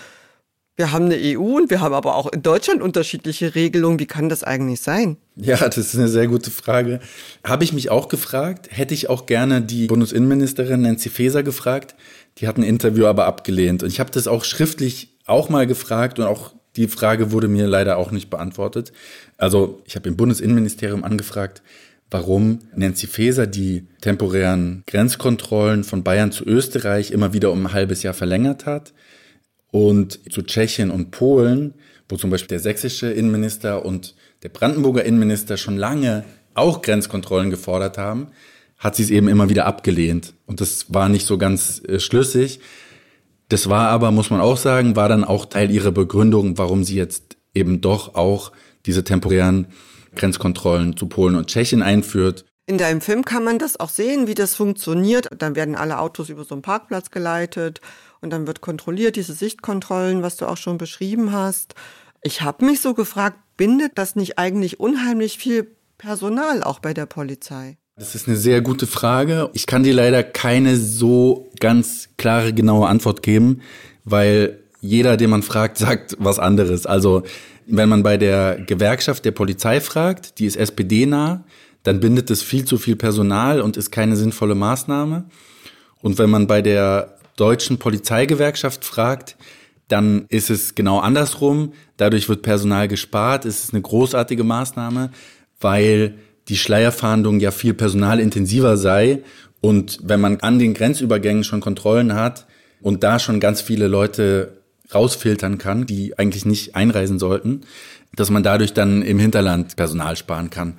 wir 0.78 0.92
haben 0.92 1.06
eine 1.06 1.18
EU 1.20 1.58
und 1.58 1.70
wir 1.70 1.82
haben 1.82 1.94
aber 1.94 2.16
auch 2.16 2.32
in 2.32 2.42
Deutschland 2.42 2.82
unterschiedliche 2.82 3.56
Regelungen. 3.56 4.00
Wie 4.00 4.06
kann 4.06 4.30
das 4.30 4.44
eigentlich 4.44 4.82
sein? 4.82 5.18
Ja, 5.36 5.58
das 5.58 5.78
ist 5.78 5.96
eine 5.96 6.08
sehr 6.08 6.28
gute 6.28 6.50
Frage. 6.50 7.02
Habe 7.44 7.64
ich 7.64 7.74
mich 7.74 7.92
auch 7.92 8.08
gefragt. 8.08 8.70
Hätte 8.72 8.94
ich 8.94 9.10
auch 9.10 9.26
gerne 9.26 9.62
die 9.62 9.88
Bundesinnenministerin 9.88 10.82
Nancy 10.82 11.10
Faeser 11.10 11.44
gefragt. 11.44 11.96
Die 12.38 12.48
hat 12.48 12.58
ein 12.58 12.64
Interview 12.64 13.06
aber 13.06 13.26
abgelehnt. 13.26 13.84
Und 13.84 13.90
ich 13.90 14.00
habe 14.00 14.12
das 14.12 14.28
auch 14.28 14.46
schriftlich 14.46 15.18
auch 15.26 15.50
mal 15.50 15.68
gefragt 15.68 16.20
und 16.20 16.26
auch 16.26 16.54
die 16.78 16.88
Frage 16.88 17.32
wurde 17.32 17.50
mir 17.50 17.68
leider 17.68 17.98
auch 17.98 18.12
nicht 18.12 18.30
beantwortet. 18.30 18.94
Also 19.38 19.82
ich 19.86 19.96
habe 19.96 20.08
im 20.08 20.16
Bundesinnenministerium 20.16 21.04
angefragt, 21.04 21.62
warum 22.10 22.60
Nancy 22.76 23.08
Faeser 23.08 23.46
die 23.46 23.88
temporären 24.00 24.84
Grenzkontrollen 24.88 25.84
von 25.84 26.04
Bayern 26.04 26.32
zu 26.32 26.46
Österreich 26.46 27.12
immer 27.12 27.34
wieder 27.34 27.52
um 27.52 27.66
ein 27.66 27.74
halbes 27.74 28.04
Jahr 28.04 28.14
verlängert 28.14 28.66
hat 28.66 28.94
und 29.72 30.20
zu 30.32 30.42
Tschechien 30.42 30.92
und 30.92 31.12
Polen, 31.12 31.74
wo 32.10 32.18
zum 32.18 32.30
Beispiel 32.30 32.50
der 32.50 32.60
sächsische 32.60 33.12
Innenminister 33.12 33.86
und 33.86 34.16
der 34.44 34.50
Brandenburger 34.50 35.06
Innenminister 35.06 35.58
schon 35.58 35.78
lange 35.78 36.26
auch 36.54 36.82
Grenzkontrollen 36.82 37.50
gefordert 37.50 37.98
haben, 37.98 38.28
hat 38.78 38.96
sie 38.96 39.04
es 39.04 39.10
eben 39.10 39.28
immer 39.28 39.50
wieder 39.50 39.66
abgelehnt. 39.66 40.34
Und 40.46 40.60
das 40.60 40.94
war 40.94 41.08
nicht 41.08 41.26
so 41.26 41.38
ganz 41.38 41.82
äh, 41.88 42.00
schlüssig. 42.00 42.60
Das 43.48 43.70
war 43.70 43.90
aber, 43.90 44.12
muss 44.12 44.30
man 44.30 44.42
auch 44.42 44.58
sagen, 44.58 44.96
war 44.96 45.08
dann 45.08 45.24
auch 45.24 45.46
Teil 45.46 45.72
ihrer 45.72 45.92
Begründung, 45.92 46.58
warum 46.58 46.84
sie 46.84 46.96
jetzt 46.96 47.38
eben 47.54 47.82
doch 47.82 48.16
auch 48.16 48.52
diese 48.86 49.04
temporären 49.04 49.68
Grenzkontrollen 50.16 50.98
zu 50.98 51.08
Polen 51.08 51.36
und 51.36 51.48
Tschechien 51.48 51.82
einführt. 51.82 52.46
In 52.66 52.78
deinem 52.78 53.02
Film 53.02 53.26
kann 53.26 53.44
man 53.44 53.60
das 53.60 53.80
auch 53.80 53.90
sehen, 53.90 54.28
wie 54.28 54.34
das 54.34 54.56
funktioniert. 54.56 55.30
Dann 55.38 55.56
werden 55.56 55.76
alle 55.76 56.00
Autos 56.00 56.30
über 56.30 56.44
so 56.44 56.56
einen 56.56 56.62
Parkplatz 56.62 57.12
geleitet 57.12 57.82
und 58.22 58.30
dann 58.30 58.48
wird 58.48 58.62
kontrolliert, 58.62 59.16
diese 59.16 59.34
Sichtkontrollen, 59.34 60.22
was 60.22 60.38
du 60.38 60.46
auch 60.46 60.58
schon 60.58 60.78
beschrieben 60.78 61.32
hast. 61.32 61.76
Ich 62.24 62.42
habe 62.42 62.66
mich 62.66 62.82
so 62.82 62.94
gefragt, 62.94 63.38
bindet 63.58 63.94
das 63.96 64.16
nicht 64.16 64.38
eigentlich 64.38 64.80
unheimlich 64.80 65.38
viel 65.38 65.76
Personal 65.98 66.64
auch 66.64 66.80
bei 66.80 66.94
der 66.94 67.06
Polizei? 67.06 67.78
Das 67.96 68.16
ist 68.16 68.28
eine 68.28 68.38
sehr 68.38 68.62
gute 68.62 68.88
Frage. 68.88 69.50
Ich 69.54 69.68
kann 69.68 69.84
dir 69.84 69.94
leider 69.94 70.24
keine 70.24 70.78
so 70.78 71.50
ganz 71.60 72.10
klare, 72.18 72.54
genaue 72.54 72.88
Antwort 72.88 73.22
geben, 73.22 73.62
weil 74.04 74.60
jeder, 74.80 75.18
den 75.18 75.30
man 75.30 75.44
fragt, 75.44 75.78
sagt 75.80 76.16
was 76.20 76.40
anderes. 76.40 76.86
Also 76.86 77.24
wenn 77.68 77.90
man 77.90 78.04
bei 78.04 78.18
der 78.18 78.60
Gewerkschaft 78.60 79.26
der 79.26 79.32
Polizei 79.32 79.80
fragt, 79.80 80.40
die 80.40 80.46
ist 80.46 80.58
SPD-nah, 80.58 81.44
dann 81.84 82.00
bindet 82.00 82.30
es 82.30 82.42
viel 82.42 82.66
zu 82.66 82.78
viel 82.78 82.96
Personal 82.96 83.62
und 83.62 83.78
ist 83.78 83.92
keine 83.92 84.16
sinnvolle 84.16 84.56
Maßnahme. 84.56 85.26
Und 86.02 86.18
wenn 86.18 86.30
man 86.30 86.48
bei 86.48 86.62
der 86.62 87.18
deutschen 87.42 87.80
Polizeigewerkschaft 87.80 88.86
fragt, 88.86 89.36
dann 89.88 90.26
ist 90.30 90.50
es 90.50 90.76
genau 90.76 91.00
andersrum. 91.00 91.74
Dadurch 91.98 92.30
wird 92.30 92.44
Personal 92.44 92.88
gespart. 92.88 93.46
Es 93.46 93.64
ist 93.64 93.74
eine 93.74 93.82
großartige 93.82 94.44
Maßnahme, 94.44 95.10
weil 95.60 96.16
die 96.48 96.58
Schleierfahndung 96.58 97.40
ja 97.40 97.52
viel 97.52 97.74
personalintensiver 97.74 98.78
sei. 98.78 99.24
Und 99.60 100.00
wenn 100.04 100.22
man 100.22 100.40
an 100.42 100.60
den 100.60 100.74
Grenzübergängen 100.74 101.44
schon 101.44 101.62
Kontrollen 101.62 102.14
hat 102.14 102.46
und 102.80 103.04
da 103.04 103.20
schon 103.20 103.40
ganz 103.40 103.62
viele 103.62 103.88
Leute 103.88 104.62
rausfiltern 104.94 105.58
kann, 105.58 105.86
die 105.86 106.18
eigentlich 106.20 106.46
nicht 106.46 106.76
einreisen 106.76 107.20
sollten, 107.20 107.62
dass 108.16 108.30
man 108.30 108.44
dadurch 108.44 108.74
dann 108.74 109.02
im 109.02 109.20
Hinterland 109.20 109.76
Personal 109.76 110.16
sparen 110.16 110.50
kann. 110.50 110.78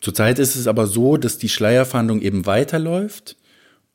Zurzeit 0.00 0.38
ist 0.38 0.56
es 0.56 0.66
aber 0.66 0.86
so, 0.86 1.16
dass 1.16 1.38
die 1.38 1.48
Schleierfahndung 1.48 2.20
eben 2.20 2.44
weiterläuft 2.44 3.36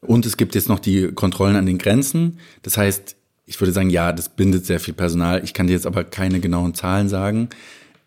und 0.02 0.26
es 0.26 0.38
gibt 0.38 0.56
jetzt 0.56 0.70
noch 0.70 0.80
die 0.80 1.12
Kontrollen 1.12 1.56
an 1.56 1.66
den 1.66 1.78
Grenzen. 1.78 2.40
Das 2.62 2.78
heißt, 2.78 3.16
ich 3.46 3.60
würde 3.60 3.72
sagen, 3.72 3.90
ja, 3.90 4.12
das 4.12 4.30
bindet 4.30 4.66
sehr 4.66 4.80
viel 4.80 4.94
Personal. 4.94 5.44
Ich 5.44 5.54
kann 5.54 5.68
dir 5.68 5.74
jetzt 5.74 5.88
aber 5.88 6.04
keine 6.04 6.40
genauen 6.40 6.74
Zahlen 6.74 7.10
sagen. 7.10 7.50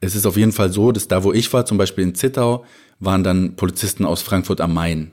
Es 0.01 0.15
ist 0.15 0.27
auf 0.27 0.37
jeden 0.37 0.53
Fall 0.53 0.73
so, 0.73 0.93
dass 0.93 1.09
da, 1.09 1.25
wo 1.25 1.33
ich 1.33 1.53
war, 1.53 1.67
zum 1.67 1.79
Beispiel 1.79 2.05
in 2.05 2.15
Zittau, 2.15 2.65
waren 3.01 3.25
dann 3.25 3.57
Polizisten 3.57 4.05
aus 4.05 4.23
Frankfurt 4.23 4.61
am 4.61 4.75
Main. 4.75 5.13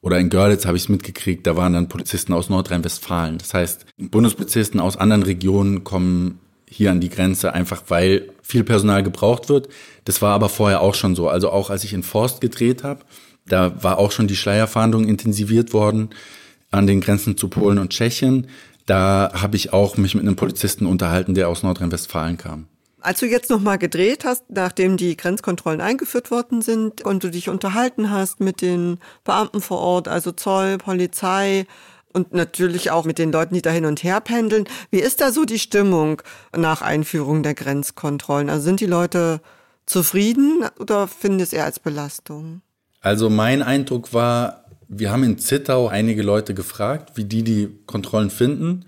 Oder 0.00 0.18
in 0.18 0.30
Görlitz 0.30 0.64
habe 0.66 0.76
ich 0.76 0.84
es 0.84 0.88
mitgekriegt, 0.88 1.46
da 1.46 1.56
waren 1.56 1.72
dann 1.72 1.88
Polizisten 1.88 2.32
aus 2.32 2.48
Nordrhein-Westfalen. 2.48 3.38
Das 3.38 3.52
heißt, 3.54 3.86
Bundespolizisten 3.96 4.80
aus 4.80 4.96
anderen 4.96 5.24
Regionen 5.24 5.82
kommen 5.82 6.38
hier 6.68 6.92
an 6.92 7.00
die 7.00 7.08
Grenze, 7.08 7.52
einfach 7.52 7.82
weil 7.88 8.30
viel 8.42 8.62
Personal 8.62 9.02
gebraucht 9.02 9.48
wird. 9.48 9.68
Das 10.04 10.22
war 10.22 10.34
aber 10.34 10.48
vorher 10.48 10.82
auch 10.82 10.94
schon 10.94 11.16
so. 11.16 11.28
Also 11.28 11.50
auch 11.50 11.70
als 11.70 11.82
ich 11.82 11.94
in 11.94 12.02
Forst 12.02 12.40
gedreht 12.40 12.84
habe, 12.84 13.00
da 13.48 13.82
war 13.82 13.98
auch 13.98 14.12
schon 14.12 14.28
die 14.28 14.36
Schleierfahndung 14.36 15.06
intensiviert 15.06 15.72
worden 15.72 16.10
an 16.70 16.86
den 16.86 17.00
Grenzen 17.00 17.36
zu 17.36 17.48
Polen 17.48 17.78
und 17.78 17.90
Tschechien. 17.90 18.46
Da 18.86 19.32
habe 19.34 19.56
ich 19.56 19.72
auch 19.72 19.96
mich 19.96 20.14
mit 20.14 20.22
einem 20.22 20.36
Polizisten 20.36 20.86
unterhalten, 20.86 21.34
der 21.34 21.48
aus 21.48 21.62
Nordrhein-Westfalen 21.62 22.38
kam. 22.38 22.68
Als 23.00 23.20
du 23.20 23.26
jetzt 23.26 23.48
nochmal 23.48 23.78
gedreht 23.78 24.24
hast, 24.24 24.44
nachdem 24.48 24.96
die 24.96 25.16
Grenzkontrollen 25.16 25.80
eingeführt 25.80 26.30
worden 26.30 26.62
sind 26.62 27.02
und 27.02 27.22
du 27.22 27.30
dich 27.30 27.48
unterhalten 27.48 28.10
hast 28.10 28.40
mit 28.40 28.60
den 28.60 28.98
Beamten 29.24 29.60
vor 29.60 29.78
Ort, 29.78 30.08
also 30.08 30.32
Zoll, 30.32 30.78
Polizei 30.78 31.66
und 32.12 32.32
natürlich 32.32 32.90
auch 32.90 33.04
mit 33.04 33.18
den 33.18 33.30
Leuten, 33.30 33.54
die 33.54 33.62
da 33.62 33.70
hin 33.70 33.84
und 33.84 34.02
her 34.02 34.20
pendeln, 34.20 34.64
wie 34.90 34.98
ist 34.98 35.20
da 35.20 35.30
so 35.30 35.44
die 35.44 35.60
Stimmung 35.60 36.22
nach 36.56 36.82
Einführung 36.82 37.42
der 37.42 37.54
Grenzkontrollen? 37.54 38.50
Also 38.50 38.64
sind 38.64 38.80
die 38.80 38.86
Leute 38.86 39.40
zufrieden 39.86 40.64
oder 40.80 41.06
finden 41.06 41.40
es 41.40 41.52
eher 41.52 41.64
als 41.64 41.78
Belastung? 41.78 42.62
Also 43.00 43.30
mein 43.30 43.62
Eindruck 43.62 44.12
war, 44.12 44.64
wir 44.88 45.10
haben 45.10 45.24
in 45.24 45.38
Zittau 45.38 45.88
einige 45.88 46.22
Leute 46.22 46.54
gefragt, 46.54 47.12
wie 47.16 47.24
die 47.24 47.42
die 47.42 47.68
Kontrollen 47.86 48.30
finden. 48.30 48.86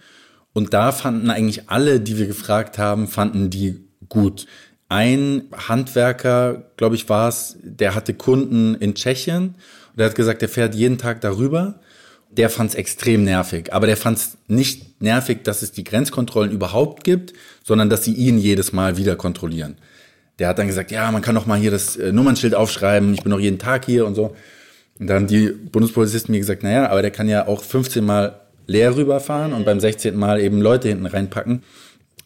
Und 0.52 0.74
da 0.74 0.92
fanden 0.92 1.30
eigentlich 1.30 1.70
alle, 1.70 2.00
die 2.00 2.18
wir 2.18 2.26
gefragt 2.26 2.78
haben, 2.78 3.06
fanden 3.06 3.50
die 3.50 3.84
gut. 4.08 4.46
Ein 4.88 5.44
Handwerker, 5.68 6.72
glaube 6.76 6.96
ich, 6.96 7.08
war 7.08 7.28
es, 7.28 7.56
der 7.62 7.94
hatte 7.94 8.14
Kunden 8.14 8.74
in 8.74 8.94
Tschechien 8.94 9.54
und 9.90 9.98
der 9.98 10.06
hat 10.06 10.16
gesagt, 10.16 10.42
der 10.42 10.48
fährt 10.48 10.74
jeden 10.74 10.98
Tag 10.98 11.20
darüber. 11.20 11.80
Der 12.32 12.50
fand 12.50 12.70
es 12.70 12.76
extrem 12.76 13.24
nervig. 13.24 13.72
Aber 13.72 13.86
der 13.86 13.96
fand 13.96 14.18
es 14.18 14.38
nicht 14.48 15.00
nervig, 15.00 15.42
dass 15.44 15.62
es 15.62 15.72
die 15.72 15.84
Grenzkontrollen 15.84 16.52
überhaupt 16.52 17.04
gibt, 17.04 17.32
sondern 17.64 17.90
dass 17.90 18.04
sie 18.04 18.14
ihn 18.14 18.38
jedes 18.38 18.72
Mal 18.72 18.96
wieder 18.96 19.16
kontrollieren. 19.16 19.76
Der 20.40 20.48
hat 20.48 20.58
dann 20.58 20.66
gesagt, 20.66 20.90
ja, 20.90 21.10
man 21.12 21.22
kann 21.22 21.36
doch 21.36 21.46
mal 21.46 21.58
hier 21.58 21.70
das 21.70 21.96
äh, 21.96 22.10
Nummernschild 22.10 22.56
aufschreiben, 22.56 23.14
ich 23.14 23.22
bin 23.22 23.30
doch 23.30 23.38
jeden 23.38 23.58
Tag 23.58 23.84
hier 23.84 24.06
und 24.06 24.16
so. 24.16 24.34
Und 24.98 25.06
da 25.06 25.14
haben 25.14 25.28
die 25.28 25.48
Bundespolizisten 25.48 26.32
mir 26.32 26.40
gesagt, 26.40 26.64
naja, 26.64 26.90
aber 26.90 27.02
der 27.02 27.12
kann 27.12 27.28
ja 27.28 27.46
auch 27.46 27.62
15 27.62 28.04
Mal 28.04 28.40
leer 28.66 28.96
rüberfahren 28.96 29.52
und 29.52 29.64
beim 29.64 29.78
16. 29.78 30.16
Mal 30.16 30.40
eben 30.40 30.60
Leute 30.60 30.88
hinten 30.88 31.06
reinpacken 31.06 31.62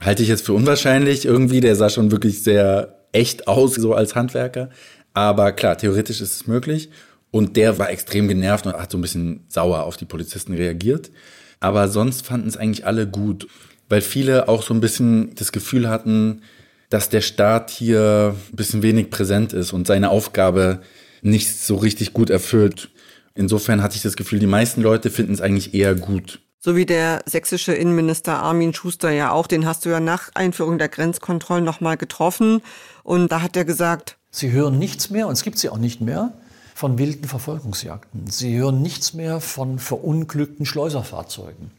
halte 0.05 0.23
ich 0.23 0.29
jetzt 0.29 0.45
für 0.45 0.53
unwahrscheinlich 0.53 1.25
irgendwie. 1.25 1.61
Der 1.61 1.77
sah 1.77 1.89
schon 1.89 2.11
wirklich 2.11 2.43
sehr 2.43 3.01
echt 3.13 3.49
aus, 3.49 3.75
so 3.75 3.95
als 3.95 4.15
Handwerker. 4.15 4.71
Aber 5.13 5.53
klar, 5.53 5.79
theoretisch 5.79 6.21
ist 6.21 6.35
es 6.35 6.47
möglich. 6.47 6.91
Und 7.31 7.57
der 7.57 7.79
war 7.79 7.91
extrem 7.91 8.29
genervt 8.29 8.67
und 8.67 8.75
hat 8.75 8.93
so 8.93 8.99
ein 8.99 9.03
bisschen 9.03 9.45
sauer 9.49 9.85
auf 9.85 9.97
die 9.97 10.05
Polizisten 10.05 10.55
reagiert. 10.55 11.11
Aber 11.61 11.89
sonst 11.89 12.27
fanden 12.27 12.49
es 12.49 12.57
eigentlich 12.57 12.87
alle 12.87 13.09
gut, 13.09 13.49
weil 13.89 14.03
viele 14.03 14.49
auch 14.49 14.63
so 14.63 14.75
ein 14.75 14.81
bisschen 14.81 15.35
das 15.35 15.51
Gefühl 15.51 15.89
hatten, 15.89 16.43
dass 16.91 17.09
der 17.09 17.21
Staat 17.21 17.71
hier 17.71 18.37
ein 18.53 18.57
bisschen 18.57 18.83
wenig 18.83 19.11
präsent 19.11 19.53
ist 19.53 19.73
und 19.73 19.87
seine 19.87 20.11
Aufgabe 20.11 20.81
nicht 21.23 21.59
so 21.59 21.77
richtig 21.77 22.13
gut 22.13 22.31
erfüllt. 22.31 22.91
Insofern 23.35 23.83
hatte 23.83 23.97
ich 23.97 24.03
das 24.03 24.17
Gefühl, 24.17 24.39
die 24.39 24.47
meisten 24.47 24.83
Leute 24.83 25.11
finden 25.11 25.33
es 25.33 25.41
eigentlich 25.41 25.75
eher 25.75 25.95
gut 25.95 26.41
so 26.65 26.77
wie 26.77 26.87
der 26.87 27.23
sächsische 27.27 27.75
Innenminister 27.75 28.43
Armin 28.43 28.73
Schuster 28.73 29.11
ja 29.11 29.33
auch, 29.33 29.47
den 29.47 29.67
hast 29.67 29.85
du 29.85 29.91
ja 29.91 30.01
nach 30.01 30.31
Einführung 30.33 30.79
der 30.79 30.89
Grenzkontrollen 30.89 31.63
nochmal 31.63 31.99
getroffen 31.99 32.63
und 33.03 33.31
da 33.31 33.43
hat 33.43 33.55
er 33.55 33.67
gesagt, 33.67 34.17
Sie 34.35 34.51
hören 34.51 34.81
nichts 34.81 35.11
mehr, 35.11 35.29
und 35.29 35.35
es 35.35 35.45
gibt 35.45 35.59
sie 35.59 35.69
auch 35.69 35.79
nicht 35.79 36.01
mehr, 36.01 36.33
von 36.75 36.99
wilden 36.99 37.29
Verfolgungsjagden. 37.29 38.27
Sie 38.27 38.57
hören 38.57 38.83
nichts 38.83 39.15
mehr 39.15 39.41
von 39.41 39.79
verunglückten 39.79 40.67
Schleuserfahrzeugen. 40.67 41.71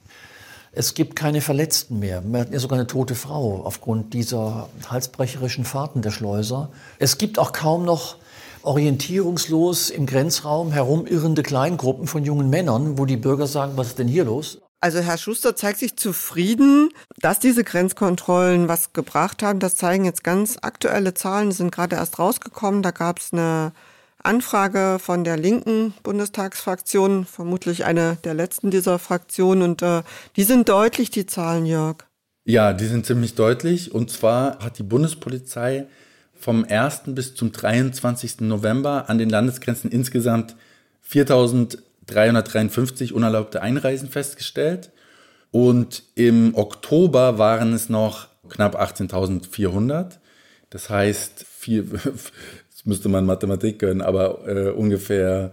Es 0.77 0.93
gibt 0.93 1.15
keine 1.15 1.39
Verletzten 1.39 1.99
mehr. 1.99 2.21
Wir 2.25 2.41
hatten 2.41 2.51
ja 2.51 2.59
sogar 2.59 2.77
eine 2.77 2.85
tote 2.85 3.15
Frau 3.15 3.61
aufgrund 3.63 4.13
dieser 4.13 4.67
halsbrecherischen 4.89 5.63
Fahrten 5.63 6.01
der 6.01 6.11
Schleuser. 6.11 6.69
Es 6.99 7.17
gibt 7.17 7.39
auch 7.39 7.53
kaum 7.53 7.85
noch 7.85 8.17
orientierungslos 8.61 9.89
im 9.89 10.05
Grenzraum 10.05 10.73
herumirrende 10.73 11.43
Kleingruppen 11.43 12.07
von 12.07 12.25
jungen 12.25 12.49
Männern, 12.49 12.97
wo 12.97 13.05
die 13.05 13.15
Bürger 13.15 13.47
sagen, 13.47 13.73
was 13.77 13.87
ist 13.87 13.99
denn 13.99 14.09
hier 14.09 14.25
los? 14.25 14.59
Also 14.81 14.99
Herr 14.99 15.17
Schuster 15.17 15.55
zeigt 15.55 15.79
sich 15.79 15.95
zufrieden, 15.95 16.89
dass 17.21 17.39
diese 17.39 17.63
Grenzkontrollen 17.63 18.67
was 18.67 18.91
gebracht 18.91 19.43
haben. 19.43 19.59
Das 19.59 19.77
zeigen 19.77 20.03
jetzt 20.03 20.25
ganz 20.25 20.57
aktuelle 20.61 21.13
Zahlen, 21.13 21.51
die 21.51 21.55
sind 21.55 21.71
gerade 21.71 21.95
erst 21.95 22.19
rausgekommen. 22.19 22.81
Da 22.81 22.91
gab 22.91 23.19
es 23.19 23.31
eine 23.31 23.71
Anfrage 24.25 24.97
von 24.99 25.23
der 25.23 25.37
linken 25.37 25.93
Bundestagsfraktion, 26.03 27.25
vermutlich 27.25 27.85
eine 27.85 28.17
der 28.23 28.33
letzten 28.33 28.71
dieser 28.71 28.99
Fraktionen. 28.99 29.63
Und 29.63 29.81
äh, 29.81 30.03
die 30.35 30.43
sind 30.43 30.69
deutlich, 30.69 31.09
die 31.09 31.25
Zahlen, 31.25 31.65
Jörg. 31.65 31.97
Ja, 32.43 32.73
die 32.73 32.85
sind 32.85 33.05
ziemlich 33.05 33.35
deutlich. 33.35 33.93
Und 33.93 34.11
zwar 34.11 34.59
hat 34.59 34.77
die 34.77 34.83
Bundespolizei 34.83 35.87
vom 36.33 36.65
1. 36.67 37.01
bis 37.07 37.35
zum 37.35 37.51
23. 37.51 38.41
November 38.41 39.09
an 39.09 39.17
den 39.17 39.29
Landesgrenzen 39.29 39.91
insgesamt 39.91 40.55
4000 41.01 41.79
353 42.07 43.13
unerlaubte 43.13 43.61
Einreisen 43.61 44.09
festgestellt. 44.09 44.91
Und 45.51 46.03
im 46.15 46.55
Oktober 46.55 47.37
waren 47.37 47.73
es 47.73 47.89
noch 47.89 48.27
knapp 48.49 48.79
18.400. 48.79 50.17
Das 50.69 50.89
heißt, 50.89 51.45
vier, 51.49 51.85
müsste 52.85 53.09
man 53.09 53.25
Mathematik 53.25 53.79
können, 53.79 54.01
aber 54.01 54.47
äh, 54.47 54.69
ungefähr 54.69 55.51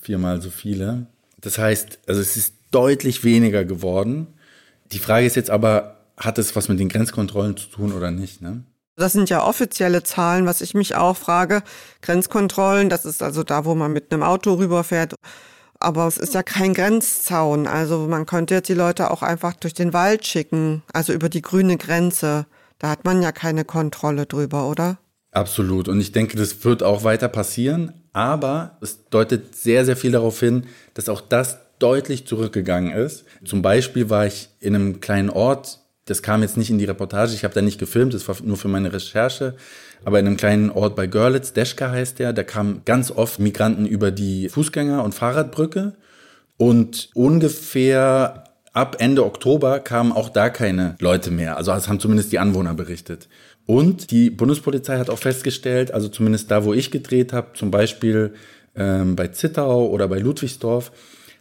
viermal 0.00 0.40
so 0.42 0.50
viele. 0.50 1.06
Das 1.40 1.58
heißt, 1.58 2.00
also 2.06 2.20
es 2.20 2.36
ist 2.36 2.54
deutlich 2.70 3.24
weniger 3.24 3.64
geworden. 3.64 4.26
Die 4.92 4.98
Frage 4.98 5.26
ist 5.26 5.36
jetzt 5.36 5.50
aber, 5.50 5.96
hat 6.16 6.38
es 6.38 6.54
was 6.56 6.68
mit 6.68 6.78
den 6.80 6.88
Grenzkontrollen 6.88 7.56
zu 7.56 7.68
tun 7.68 7.92
oder 7.92 8.10
nicht? 8.10 8.42
Ne? 8.42 8.64
Das 8.96 9.12
sind 9.12 9.30
ja 9.30 9.46
offizielle 9.46 10.02
Zahlen, 10.02 10.46
was 10.46 10.60
ich 10.60 10.74
mich 10.74 10.94
auch 10.94 11.16
frage. 11.16 11.62
Grenzkontrollen, 12.02 12.90
das 12.90 13.04
ist 13.04 13.22
also 13.22 13.42
da, 13.42 13.64
wo 13.64 13.74
man 13.74 13.92
mit 13.92 14.12
einem 14.12 14.22
Auto 14.22 14.54
rüberfährt. 14.54 15.14
Aber 15.78 16.06
es 16.06 16.18
ist 16.18 16.34
ja 16.34 16.42
kein 16.42 16.74
Grenzzaun. 16.74 17.66
Also 17.66 18.06
man 18.06 18.26
könnte 18.26 18.54
jetzt 18.54 18.68
die 18.68 18.74
Leute 18.74 19.10
auch 19.10 19.22
einfach 19.22 19.54
durch 19.54 19.72
den 19.72 19.94
Wald 19.94 20.26
schicken, 20.26 20.82
also 20.92 21.14
über 21.14 21.30
die 21.30 21.40
grüne 21.40 21.78
Grenze. 21.78 22.46
Da 22.78 22.90
hat 22.90 23.04
man 23.04 23.22
ja 23.22 23.32
keine 23.32 23.64
Kontrolle 23.64 24.26
drüber, 24.26 24.68
oder? 24.68 24.98
Absolut. 25.32 25.88
Und 25.88 26.00
ich 26.00 26.12
denke, 26.12 26.36
das 26.36 26.64
wird 26.64 26.82
auch 26.82 27.04
weiter 27.04 27.28
passieren. 27.28 27.92
Aber 28.12 28.76
es 28.80 29.08
deutet 29.10 29.54
sehr, 29.54 29.84
sehr 29.84 29.96
viel 29.96 30.12
darauf 30.12 30.40
hin, 30.40 30.64
dass 30.94 31.08
auch 31.08 31.20
das 31.20 31.58
deutlich 31.78 32.26
zurückgegangen 32.26 32.92
ist. 32.92 33.24
Zum 33.44 33.62
Beispiel 33.62 34.10
war 34.10 34.26
ich 34.26 34.48
in 34.60 34.74
einem 34.74 35.00
kleinen 35.00 35.30
Ort, 35.30 35.78
das 36.04 36.22
kam 36.22 36.42
jetzt 36.42 36.56
nicht 36.56 36.70
in 36.70 36.78
die 36.78 36.84
Reportage, 36.84 37.34
ich 37.34 37.44
habe 37.44 37.54
da 37.54 37.62
nicht 37.62 37.78
gefilmt, 37.78 38.14
das 38.14 38.26
war 38.28 38.36
nur 38.42 38.56
für 38.56 38.68
meine 38.68 38.92
Recherche, 38.92 39.54
aber 40.04 40.18
in 40.18 40.26
einem 40.26 40.36
kleinen 40.36 40.70
Ort 40.70 40.96
bei 40.96 41.06
Görlitz, 41.06 41.52
Deschka 41.52 41.90
heißt 41.90 42.18
der, 42.18 42.32
da 42.32 42.42
kamen 42.42 42.82
ganz 42.84 43.10
oft 43.10 43.38
Migranten 43.38 43.86
über 43.86 44.10
die 44.10 44.50
Fußgänger- 44.50 45.02
und 45.02 45.14
Fahrradbrücke 45.14 45.94
und 46.56 47.10
ungefähr 47.14 48.44
ab 48.72 48.96
Ende 48.98 49.24
Oktober 49.24 49.80
kamen 49.80 50.12
auch 50.12 50.28
da 50.28 50.50
keine 50.50 50.96
Leute 51.00 51.30
mehr. 51.30 51.56
Also 51.56 51.72
das 51.72 51.88
haben 51.88 52.00
zumindest 52.00 52.32
die 52.32 52.38
Anwohner 52.38 52.74
berichtet. 52.74 53.28
Und 53.70 54.10
die 54.10 54.30
Bundespolizei 54.30 54.98
hat 54.98 55.10
auch 55.10 55.18
festgestellt, 55.20 55.94
also 55.94 56.08
zumindest 56.08 56.50
da, 56.50 56.64
wo 56.64 56.74
ich 56.74 56.90
gedreht 56.90 57.32
habe, 57.32 57.52
zum 57.54 57.70
Beispiel 57.70 58.34
ähm, 58.74 59.14
bei 59.14 59.28
Zittau 59.28 59.86
oder 59.86 60.08
bei 60.08 60.18
Ludwigsdorf, 60.18 60.90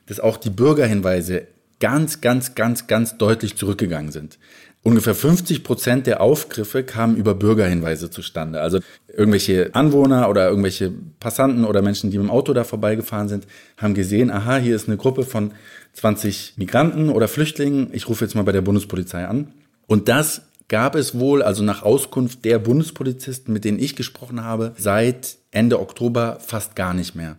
dass 0.05 0.19
auch 0.19 0.37
die 0.37 0.51
Bürgerhinweise 0.51 1.47
ganz, 1.79 2.21
ganz, 2.21 2.53
ganz, 2.53 2.85
ganz 2.85 3.17
deutlich 3.17 3.55
zurückgegangen 3.57 4.11
sind. 4.11 4.37
Ungefähr 4.83 5.15
50 5.15 5.63
Prozent 5.63 6.05
der 6.05 6.21
Aufgriffe 6.21 6.83
kamen 6.83 7.17
über 7.17 7.33
Bürgerhinweise 7.33 8.11
zustande. 8.11 8.61
Also 8.61 8.77
irgendwelche 9.07 9.73
Anwohner 9.73 10.29
oder 10.29 10.49
irgendwelche 10.49 10.93
Passanten 11.19 11.65
oder 11.65 11.81
Menschen, 11.81 12.11
die 12.11 12.19
mit 12.19 12.27
dem 12.27 12.31
Auto 12.31 12.53
da 12.53 12.63
vorbeigefahren 12.63 13.27
sind, 13.27 13.47
haben 13.77 13.95
gesehen, 13.95 14.29
aha, 14.29 14.57
hier 14.57 14.75
ist 14.75 14.87
eine 14.87 14.97
Gruppe 14.97 15.23
von 15.23 15.53
20 15.93 16.53
Migranten 16.57 17.09
oder 17.09 17.27
Flüchtlingen. 17.27 17.89
Ich 17.91 18.07
rufe 18.07 18.23
jetzt 18.23 18.35
mal 18.35 18.43
bei 18.43 18.51
der 18.51 18.61
Bundespolizei 18.61 19.25
an. 19.25 19.51
Und 19.87 20.07
das 20.07 20.43
gab 20.69 20.95
es 20.95 21.19
wohl, 21.19 21.43
also 21.43 21.63
nach 21.63 21.83
Auskunft 21.83 22.45
der 22.45 22.59
Bundespolizisten, 22.59 23.53
mit 23.53 23.65
denen 23.65 23.79
ich 23.79 23.95
gesprochen 23.95 24.43
habe, 24.43 24.73
seit 24.77 25.37
Ende 25.51 25.79
Oktober 25.79 26.37
fast 26.39 26.75
gar 26.75 26.93
nicht 26.93 27.15
mehr. 27.15 27.35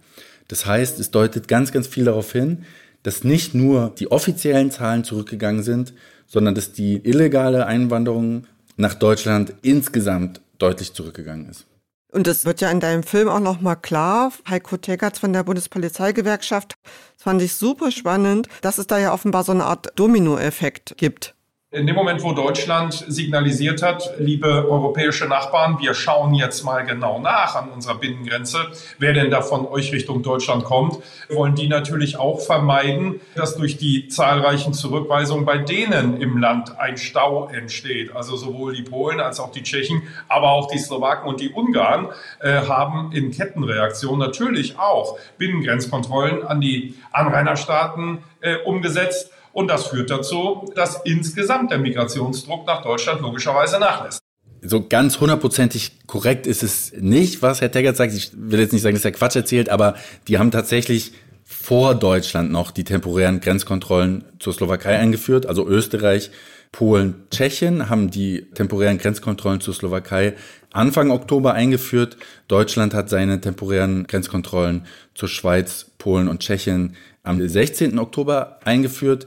Das 0.48 0.66
heißt, 0.66 0.98
es 0.98 1.10
deutet 1.10 1.48
ganz, 1.48 1.72
ganz 1.72 1.86
viel 1.86 2.04
darauf 2.04 2.32
hin, 2.32 2.64
dass 3.02 3.24
nicht 3.24 3.54
nur 3.54 3.94
die 3.98 4.10
offiziellen 4.10 4.70
Zahlen 4.70 5.04
zurückgegangen 5.04 5.62
sind, 5.62 5.94
sondern 6.26 6.54
dass 6.54 6.72
die 6.72 6.96
illegale 6.96 7.66
Einwanderung 7.66 8.46
nach 8.76 8.94
Deutschland 8.94 9.54
insgesamt 9.62 10.40
deutlich 10.58 10.92
zurückgegangen 10.92 11.48
ist. 11.48 11.66
Und 12.12 12.26
das 12.26 12.44
wird 12.44 12.60
ja 12.60 12.70
in 12.70 12.80
deinem 12.80 13.04
Film 13.04 13.28
auch 13.28 13.40
nochmal 13.40 13.76
klar. 13.76 14.32
Heiko 14.48 14.76
Tegertz 14.76 15.20
von 15.20 15.32
der 15.32 15.44
Bundespolizeigewerkschaft. 15.44 16.74
Das 17.16 17.22
fand 17.22 17.40
ich 17.40 17.54
super 17.54 17.92
spannend, 17.92 18.48
dass 18.62 18.78
es 18.78 18.88
da 18.88 18.98
ja 18.98 19.12
offenbar 19.12 19.44
so 19.44 19.52
eine 19.52 19.64
Art 19.64 19.92
Dominoeffekt 19.94 20.94
gibt. 20.96 21.36
In 21.72 21.86
dem 21.86 21.94
Moment, 21.94 22.24
wo 22.24 22.32
Deutschland 22.32 23.04
signalisiert 23.06 23.80
hat, 23.80 24.14
liebe 24.18 24.68
europäische 24.68 25.26
Nachbarn, 25.26 25.78
wir 25.78 25.94
schauen 25.94 26.34
jetzt 26.34 26.64
mal 26.64 26.84
genau 26.84 27.20
nach 27.20 27.54
an 27.54 27.70
unserer 27.70 27.94
Binnengrenze, 27.94 28.72
wer 28.98 29.12
denn 29.12 29.30
da 29.30 29.40
von 29.40 29.68
euch 29.68 29.92
Richtung 29.92 30.24
Deutschland 30.24 30.64
kommt, 30.64 30.96
wollen 31.28 31.54
die 31.54 31.68
natürlich 31.68 32.18
auch 32.18 32.40
vermeiden, 32.40 33.20
dass 33.36 33.54
durch 33.54 33.76
die 33.76 34.08
zahlreichen 34.08 34.74
Zurückweisungen 34.74 35.44
bei 35.44 35.58
denen 35.58 36.20
im 36.20 36.38
Land 36.38 36.76
ein 36.80 36.96
Stau 36.96 37.46
entsteht. 37.46 38.16
Also 38.16 38.36
sowohl 38.36 38.74
die 38.74 38.82
Polen 38.82 39.20
als 39.20 39.38
auch 39.38 39.52
die 39.52 39.62
Tschechen, 39.62 40.02
aber 40.26 40.50
auch 40.50 40.72
die 40.72 40.78
Slowaken 40.78 41.28
und 41.28 41.38
die 41.38 41.50
Ungarn 41.50 42.08
äh, 42.40 42.66
haben 42.66 43.12
in 43.12 43.30
Kettenreaktion 43.30 44.18
natürlich 44.18 44.76
auch 44.76 45.20
Binnengrenzkontrollen 45.38 46.44
an 46.44 46.60
die 46.60 46.96
Anrainerstaaten 47.12 48.24
äh, 48.40 48.56
umgesetzt. 48.64 49.30
Und 49.52 49.68
das 49.68 49.88
führt 49.88 50.10
dazu, 50.10 50.70
dass 50.74 51.00
insgesamt 51.04 51.70
der 51.70 51.78
Migrationsdruck 51.78 52.66
nach 52.66 52.82
Deutschland 52.82 53.20
logischerweise 53.20 53.78
nachlässt. 53.78 54.20
So 54.62 54.86
ganz 54.86 55.20
hundertprozentig 55.20 56.06
korrekt 56.06 56.46
ist 56.46 56.62
es 56.62 56.92
nicht, 56.92 57.40
was 57.40 57.60
Herr 57.60 57.70
Teggert 57.70 57.96
sagt. 57.96 58.12
Ich 58.12 58.32
will 58.34 58.60
jetzt 58.60 58.72
nicht 58.72 58.82
sagen, 58.82 58.94
dass 58.94 59.04
er 59.04 59.12
Quatsch 59.12 59.36
erzählt, 59.36 59.70
aber 59.70 59.94
die 60.28 60.38
haben 60.38 60.50
tatsächlich 60.50 61.12
vor 61.44 61.94
Deutschland 61.94 62.52
noch 62.52 62.70
die 62.70 62.84
temporären 62.84 63.40
Grenzkontrollen 63.40 64.24
zur 64.38 64.52
Slowakei 64.52 64.98
eingeführt. 64.98 65.46
Also 65.46 65.66
Österreich, 65.66 66.30
Polen, 66.72 67.26
Tschechien 67.30 67.88
haben 67.88 68.10
die 68.10 68.50
temporären 68.54 68.98
Grenzkontrollen 68.98 69.60
zur 69.60 69.74
Slowakei 69.74 70.36
Anfang 70.72 71.10
Oktober 71.10 71.54
eingeführt. 71.54 72.16
Deutschland 72.46 72.94
hat 72.94 73.08
seine 73.08 73.40
temporären 73.40 74.06
Grenzkontrollen 74.06 74.86
zur 75.14 75.28
Schweiz, 75.28 75.90
Polen 75.98 76.28
und 76.28 76.40
Tschechien 76.40 76.94
am 77.22 77.46
16. 77.46 77.98
Oktober 77.98 78.58
eingeführt. 78.64 79.26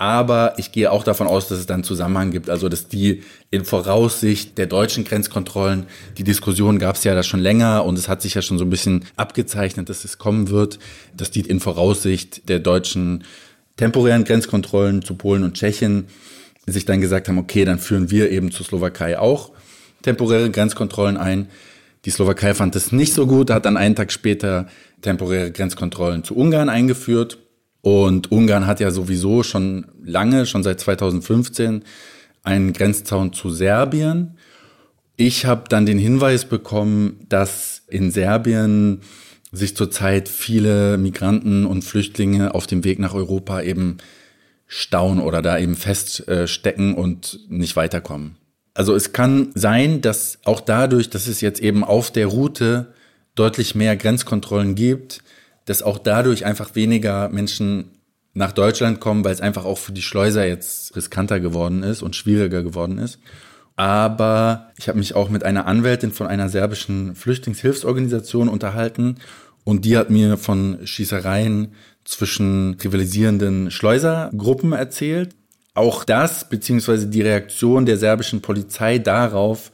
Aber 0.00 0.54
ich 0.58 0.70
gehe 0.70 0.92
auch 0.92 1.02
davon 1.02 1.26
aus, 1.26 1.48
dass 1.48 1.58
es 1.58 1.66
dann 1.66 1.82
Zusammenhang 1.82 2.30
gibt, 2.30 2.48
also 2.50 2.68
dass 2.68 2.86
die 2.86 3.24
in 3.50 3.64
Voraussicht 3.64 4.56
der 4.56 4.66
deutschen 4.66 5.02
Grenzkontrollen, 5.02 5.86
die 6.16 6.22
Diskussion 6.22 6.78
gab 6.78 6.94
es 6.94 7.02
ja 7.02 7.16
da 7.16 7.24
schon 7.24 7.40
länger 7.40 7.84
und 7.84 7.98
es 7.98 8.08
hat 8.08 8.22
sich 8.22 8.34
ja 8.34 8.42
schon 8.42 8.58
so 8.58 8.64
ein 8.64 8.70
bisschen 8.70 9.06
abgezeichnet, 9.16 9.88
dass 9.88 10.04
es 10.04 10.16
kommen 10.16 10.50
wird, 10.50 10.78
dass 11.16 11.32
die 11.32 11.40
in 11.40 11.58
Voraussicht 11.58 12.48
der 12.48 12.60
deutschen 12.60 13.24
temporären 13.76 14.22
Grenzkontrollen 14.22 15.02
zu 15.02 15.16
Polen 15.16 15.42
und 15.42 15.54
Tschechien 15.54 16.06
sich 16.64 16.84
dann 16.84 17.00
gesagt 17.00 17.26
haben, 17.28 17.38
okay, 17.38 17.64
dann 17.64 17.80
führen 17.80 18.08
wir 18.12 18.30
eben 18.30 18.52
zur 18.52 18.66
Slowakei 18.66 19.18
auch 19.18 19.50
temporäre 20.02 20.50
Grenzkontrollen 20.50 21.16
ein. 21.16 21.48
Die 22.04 22.10
Slowakei 22.10 22.54
fand 22.54 22.74
das 22.74 22.92
nicht 22.92 23.12
so 23.12 23.26
gut, 23.26 23.50
hat 23.50 23.64
dann 23.64 23.76
einen 23.76 23.96
Tag 23.96 24.12
später 24.12 24.66
temporäre 25.02 25.50
Grenzkontrollen 25.50 26.24
zu 26.24 26.36
Ungarn 26.36 26.68
eingeführt. 26.68 27.38
Und 27.80 28.30
Ungarn 28.32 28.66
hat 28.66 28.80
ja 28.80 28.90
sowieso 28.90 29.42
schon 29.42 29.86
lange, 30.02 30.46
schon 30.46 30.62
seit 30.62 30.80
2015, 30.80 31.84
einen 32.42 32.72
Grenzzaun 32.72 33.32
zu 33.32 33.50
Serbien. 33.50 34.36
Ich 35.16 35.46
habe 35.46 35.64
dann 35.68 35.86
den 35.86 35.98
Hinweis 35.98 36.44
bekommen, 36.44 37.26
dass 37.28 37.82
in 37.88 38.10
Serbien 38.10 39.00
sich 39.50 39.76
zurzeit 39.76 40.28
viele 40.28 40.98
Migranten 40.98 41.66
und 41.66 41.82
Flüchtlinge 41.82 42.54
auf 42.54 42.66
dem 42.66 42.84
Weg 42.84 42.98
nach 42.98 43.14
Europa 43.14 43.62
eben 43.62 43.98
stauen 44.66 45.18
oder 45.18 45.40
da 45.42 45.58
eben 45.58 45.74
feststecken 45.74 46.94
und 46.94 47.40
nicht 47.48 47.74
weiterkommen. 47.74 48.37
Also 48.78 48.94
es 48.94 49.12
kann 49.12 49.50
sein, 49.56 50.02
dass 50.02 50.38
auch 50.44 50.60
dadurch, 50.60 51.10
dass 51.10 51.26
es 51.26 51.40
jetzt 51.40 51.58
eben 51.60 51.82
auf 51.82 52.12
der 52.12 52.28
Route 52.28 52.94
deutlich 53.34 53.74
mehr 53.74 53.96
Grenzkontrollen 53.96 54.76
gibt, 54.76 55.24
dass 55.64 55.82
auch 55.82 55.98
dadurch 55.98 56.46
einfach 56.46 56.76
weniger 56.76 57.28
Menschen 57.28 57.90
nach 58.34 58.52
Deutschland 58.52 59.00
kommen, 59.00 59.24
weil 59.24 59.32
es 59.32 59.40
einfach 59.40 59.64
auch 59.64 59.78
für 59.78 59.90
die 59.90 60.00
Schleuser 60.00 60.46
jetzt 60.46 60.94
riskanter 60.94 61.40
geworden 61.40 61.82
ist 61.82 62.02
und 62.02 62.14
schwieriger 62.14 62.62
geworden 62.62 62.98
ist. 62.98 63.18
Aber 63.74 64.70
ich 64.78 64.88
habe 64.88 64.98
mich 64.98 65.16
auch 65.16 65.28
mit 65.28 65.42
einer 65.42 65.66
Anwältin 65.66 66.12
von 66.12 66.28
einer 66.28 66.48
serbischen 66.48 67.16
Flüchtlingshilfsorganisation 67.16 68.48
unterhalten 68.48 69.16
und 69.64 69.86
die 69.86 69.96
hat 69.96 70.08
mir 70.08 70.36
von 70.36 70.86
Schießereien 70.86 71.72
zwischen 72.04 72.74
rivalisierenden 72.74 73.72
Schleusergruppen 73.72 74.72
erzählt. 74.72 75.34
Auch 75.78 76.02
das, 76.02 76.48
beziehungsweise 76.48 77.06
die 77.06 77.22
Reaktion 77.22 77.86
der 77.86 77.98
serbischen 77.98 78.42
Polizei 78.42 78.98
darauf, 78.98 79.70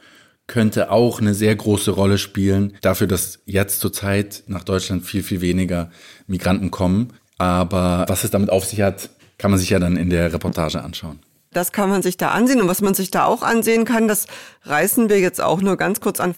könnte 0.47 0.90
auch 0.90 1.19
eine 1.19 1.33
sehr 1.33 1.57
große 1.57 1.93
Rolle 1.93 2.19
spielen, 2.19 2.77
dafür, 2.83 3.07
dass 3.07 3.38
jetzt 3.47 3.81
zurzeit 3.81 4.43
nach 4.47 4.64
Deutschland 4.64 5.07
viel, 5.07 5.23
viel 5.23 5.40
weniger 5.40 5.88
Migranten 6.27 6.71
kommen. 6.71 7.14
Aber 7.38 8.05
was 8.07 8.23
es 8.23 8.31
damit 8.31 8.51
auf 8.51 8.67
sich 8.67 8.83
hat, 8.83 9.09
kann 9.38 9.51
man 9.51 9.59
sich 9.59 9.71
ja 9.71 9.79
dann 9.79 9.97
in 9.97 10.11
der 10.11 10.31
Reportage 10.31 10.83
anschauen. 10.83 11.21
Das 11.53 11.73
kann 11.73 11.88
man 11.88 12.03
sich 12.03 12.19
da 12.19 12.33
ansehen. 12.33 12.61
Und 12.61 12.69
was 12.69 12.83
man 12.83 12.93
sich 12.93 13.11
da 13.11 13.25
auch 13.25 13.43
ansehen 13.43 13.87
kann, 13.87 14.07
das 14.07 14.27
reißen 14.64 15.09
wir 15.09 15.21
jetzt 15.21 15.40
auch 15.40 15.62
nur 15.62 15.79
ganz 15.79 16.03
kurz 16.03 16.21
an. 16.21 16.35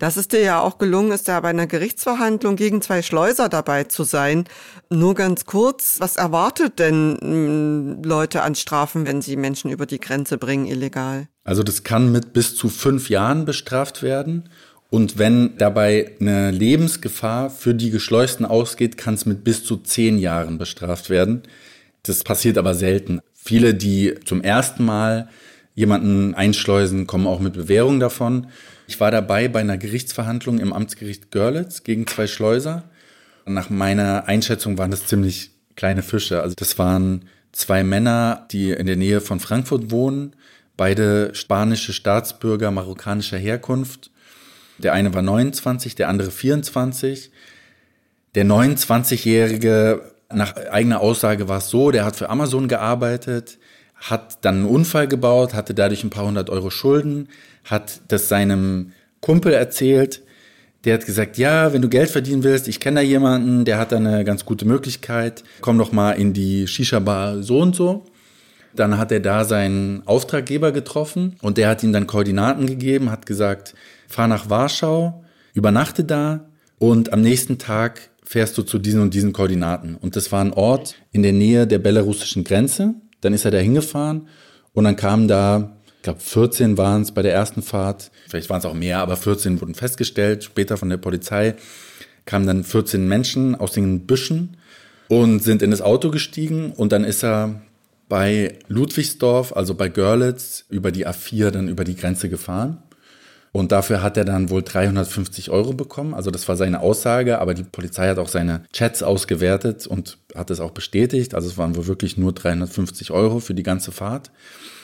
Dass 0.00 0.16
es 0.16 0.28
dir 0.28 0.40
ja 0.40 0.60
auch 0.60 0.78
gelungen 0.78 1.12
ist, 1.12 1.28
da 1.28 1.38
bei 1.40 1.50
einer 1.50 1.66
Gerichtsverhandlung 1.66 2.56
gegen 2.56 2.80
zwei 2.80 3.02
Schleuser 3.02 3.50
dabei 3.50 3.84
zu 3.84 4.02
sein. 4.02 4.44
Nur 4.88 5.14
ganz 5.14 5.44
kurz, 5.44 5.96
was 6.00 6.16
erwartet 6.16 6.78
denn 6.78 7.18
hm, 7.20 8.02
Leute 8.02 8.40
an 8.40 8.54
Strafen, 8.54 9.06
wenn 9.06 9.20
sie 9.20 9.36
Menschen 9.36 9.70
über 9.70 9.84
die 9.84 10.00
Grenze 10.00 10.38
bringen, 10.38 10.66
illegal? 10.66 11.28
Also 11.44 11.62
das 11.62 11.84
kann 11.84 12.10
mit 12.10 12.32
bis 12.32 12.56
zu 12.56 12.70
fünf 12.70 13.10
Jahren 13.10 13.44
bestraft 13.44 14.02
werden. 14.02 14.48
Und 14.88 15.18
wenn 15.18 15.58
dabei 15.58 16.12
eine 16.18 16.50
Lebensgefahr 16.50 17.50
für 17.50 17.74
die 17.74 17.90
Geschleusten 17.90 18.46
ausgeht, 18.46 18.96
kann 18.96 19.14
es 19.14 19.26
mit 19.26 19.44
bis 19.44 19.64
zu 19.64 19.76
zehn 19.76 20.18
Jahren 20.18 20.56
bestraft 20.56 21.10
werden. 21.10 21.42
Das 22.04 22.24
passiert 22.24 22.56
aber 22.56 22.74
selten. 22.74 23.20
Viele, 23.34 23.74
die 23.74 24.14
zum 24.24 24.40
ersten 24.40 24.82
Mal 24.82 25.28
jemanden 25.74 26.34
einschleusen, 26.34 27.06
kommen 27.06 27.26
auch 27.26 27.40
mit 27.40 27.52
Bewährung 27.52 28.00
davon. 28.00 28.46
Ich 28.90 28.98
war 28.98 29.12
dabei 29.12 29.46
bei 29.46 29.60
einer 29.60 29.78
Gerichtsverhandlung 29.78 30.58
im 30.58 30.72
Amtsgericht 30.72 31.30
Görlitz 31.30 31.84
gegen 31.84 32.08
zwei 32.08 32.26
Schleuser. 32.26 32.82
Nach 33.46 33.70
meiner 33.70 34.26
Einschätzung 34.26 34.78
waren 34.78 34.90
das 34.90 35.06
ziemlich 35.06 35.52
kleine 35.76 36.02
Fische. 36.02 36.42
Also 36.42 36.56
das 36.56 36.76
waren 36.76 37.26
zwei 37.52 37.84
Männer, 37.84 38.48
die 38.50 38.72
in 38.72 38.88
der 38.88 38.96
Nähe 38.96 39.20
von 39.20 39.38
Frankfurt 39.38 39.92
wohnen, 39.92 40.34
beide 40.76 41.32
spanische 41.36 41.92
Staatsbürger 41.92 42.72
marokkanischer 42.72 43.38
Herkunft. 43.38 44.10
Der 44.78 44.92
eine 44.92 45.14
war 45.14 45.22
29, 45.22 45.94
der 45.94 46.08
andere 46.08 46.32
24. 46.32 47.30
Der 48.34 48.44
29-Jährige 48.44 50.02
nach 50.32 50.56
eigener 50.56 51.00
Aussage 51.00 51.46
war 51.46 51.58
es 51.58 51.68
so, 51.68 51.92
der 51.92 52.04
hat 52.04 52.16
für 52.16 52.28
Amazon 52.28 52.66
gearbeitet, 52.66 53.58
hat 53.94 54.44
dann 54.44 54.56
einen 54.56 54.64
Unfall 54.64 55.06
gebaut, 55.06 55.54
hatte 55.54 55.74
dadurch 55.74 56.02
ein 56.02 56.10
paar 56.10 56.26
hundert 56.26 56.50
Euro 56.50 56.70
Schulden, 56.70 57.28
hat 57.64 58.00
das 58.08 58.28
seinem 58.28 58.92
Kumpel 59.20 59.52
erzählt. 59.52 60.22
Der 60.84 60.94
hat 60.94 61.04
gesagt, 61.04 61.36
ja, 61.36 61.72
wenn 61.72 61.82
du 61.82 61.88
Geld 61.88 62.10
verdienen 62.10 62.42
willst, 62.42 62.66
ich 62.66 62.80
kenne 62.80 63.00
da 63.00 63.02
jemanden, 63.02 63.64
der 63.64 63.78
hat 63.78 63.92
da 63.92 63.96
eine 63.96 64.24
ganz 64.24 64.46
gute 64.46 64.64
Möglichkeit. 64.64 65.44
Komm 65.60 65.76
doch 65.78 65.92
mal 65.92 66.12
in 66.12 66.32
die 66.32 66.66
Shisha-Bar 66.66 67.42
so 67.42 67.60
und 67.60 67.76
so. 67.76 68.04
Dann 68.74 68.96
hat 68.96 69.12
er 69.12 69.20
da 69.20 69.44
seinen 69.44 70.06
Auftraggeber 70.06 70.72
getroffen 70.72 71.36
und 71.42 71.58
der 71.58 71.68
hat 71.68 71.82
ihm 71.82 71.92
dann 71.92 72.06
Koordinaten 72.06 72.66
gegeben, 72.66 73.10
hat 73.10 73.26
gesagt, 73.26 73.74
fahr 74.08 74.28
nach 74.28 74.48
Warschau, 74.48 75.24
übernachte 75.54 76.04
da 76.04 76.48
und 76.78 77.12
am 77.12 77.20
nächsten 77.20 77.58
Tag 77.58 78.10
fährst 78.24 78.56
du 78.56 78.62
zu 78.62 78.78
diesen 78.78 79.02
und 79.02 79.12
diesen 79.12 79.32
Koordinaten. 79.32 79.96
Und 79.96 80.14
das 80.14 80.30
war 80.30 80.40
ein 80.40 80.52
Ort 80.52 80.94
in 81.10 81.22
der 81.22 81.32
Nähe 81.32 81.66
der 81.66 81.80
belarussischen 81.80 82.44
Grenze. 82.44 82.94
Dann 83.20 83.34
ist 83.34 83.44
er 83.44 83.50
da 83.50 83.58
hingefahren 83.58 84.28
und 84.72 84.84
dann 84.84 84.96
kamen 84.96 85.26
da, 85.26 85.76
ich 86.00 86.04
glaube 86.04 86.20
14 86.20 86.78
waren 86.78 87.02
es 87.02 87.12
bei 87.12 87.20
der 87.20 87.34
ersten 87.34 87.60
Fahrt, 87.60 88.10
vielleicht 88.26 88.48
waren 88.48 88.60
es 88.60 88.64
auch 88.64 88.72
mehr, 88.72 89.00
aber 89.00 89.18
14 89.18 89.60
wurden 89.60 89.74
festgestellt. 89.74 90.42
Später 90.42 90.78
von 90.78 90.88
der 90.88 90.96
Polizei 90.96 91.56
kamen 92.24 92.46
dann 92.46 92.64
14 92.64 93.06
Menschen 93.06 93.54
aus 93.54 93.72
den 93.72 94.06
Büschen 94.06 94.56
und 95.08 95.44
sind 95.44 95.60
in 95.60 95.70
das 95.70 95.82
Auto 95.82 96.10
gestiegen 96.10 96.72
und 96.72 96.92
dann 96.92 97.04
ist 97.04 97.22
er 97.22 97.60
bei 98.08 98.58
Ludwigsdorf, 98.68 99.54
also 99.54 99.74
bei 99.74 99.90
Görlitz, 99.90 100.64
über 100.70 100.90
die 100.90 101.06
A4 101.06 101.50
dann 101.50 101.68
über 101.68 101.84
die 101.84 101.96
Grenze 101.96 102.30
gefahren. 102.30 102.78
Und 103.52 103.72
dafür 103.72 104.00
hat 104.02 104.16
er 104.16 104.24
dann 104.24 104.48
wohl 104.48 104.62
350 104.62 105.50
Euro 105.50 105.72
bekommen. 105.72 106.14
Also 106.14 106.30
das 106.30 106.46
war 106.48 106.56
seine 106.56 106.80
Aussage, 106.80 107.40
aber 107.40 107.54
die 107.54 107.64
Polizei 107.64 108.08
hat 108.08 108.18
auch 108.18 108.28
seine 108.28 108.62
Chats 108.72 109.02
ausgewertet 109.02 109.88
und 109.88 110.18
hat 110.36 110.50
es 110.50 110.60
auch 110.60 110.70
bestätigt. 110.70 111.34
Also 111.34 111.48
es 111.48 111.58
waren 111.58 111.74
wohl 111.74 111.88
wirklich 111.88 112.16
nur 112.16 112.32
350 112.32 113.10
Euro 113.10 113.40
für 113.40 113.54
die 113.54 113.64
ganze 113.64 113.90
Fahrt. 113.90 114.30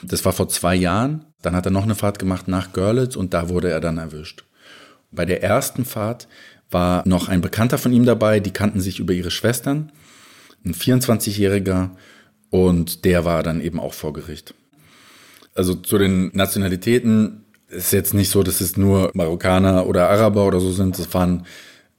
Das 0.03 0.25
war 0.25 0.33
vor 0.33 0.49
zwei 0.49 0.75
Jahren. 0.75 1.27
Dann 1.43 1.55
hat 1.55 1.65
er 1.65 1.71
noch 1.71 1.85
eine 1.85 1.95
Fahrt 1.95 2.19
gemacht 2.19 2.49
nach 2.49 2.73
Görlitz 2.73 3.15
und 3.15 3.35
da 3.35 3.49
wurde 3.49 3.71
er 3.71 3.81
dann 3.81 3.99
erwischt. 3.99 4.45
Bei 5.13 5.25
der 5.25 5.45
ersten 5.45 5.85
Fahrt 5.85 6.27
war 6.71 7.07
noch 7.07 7.29
ein 7.29 7.41
Bekannter 7.41 7.79
von 7.79 7.93
ihm 7.93 8.05
dabei, 8.05 8.41
die 8.41 8.51
kannten 8.51 8.81
sich 8.81 8.99
über 8.99 9.13
ihre 9.13 9.31
Schwestern, 9.31 9.93
ein 10.65 10.75
24-Jähriger 10.75 11.91
und 12.51 13.05
der 13.05 13.25
war 13.25 13.45
dann 13.45 13.61
eben 13.61 13.79
auch 13.79 13.95
vor 13.95 14.13
Gericht. 14.13 14.55
Also 15.55 15.75
zu 15.75 15.97
den 15.99 16.33
Nationalitäten 16.35 17.46
ist 17.77 17.93
jetzt 17.93 18.15
nicht 18.15 18.31
so, 18.31 18.43
dass 18.43 18.61
es 18.61 18.77
nur 18.77 19.11
Marokkaner 19.15 19.87
oder 19.87 20.09
Araber 20.09 20.47
oder 20.47 20.61
so 20.61 20.73
sind. 20.73 20.99
Es 20.99 21.13
waren 21.15 21.47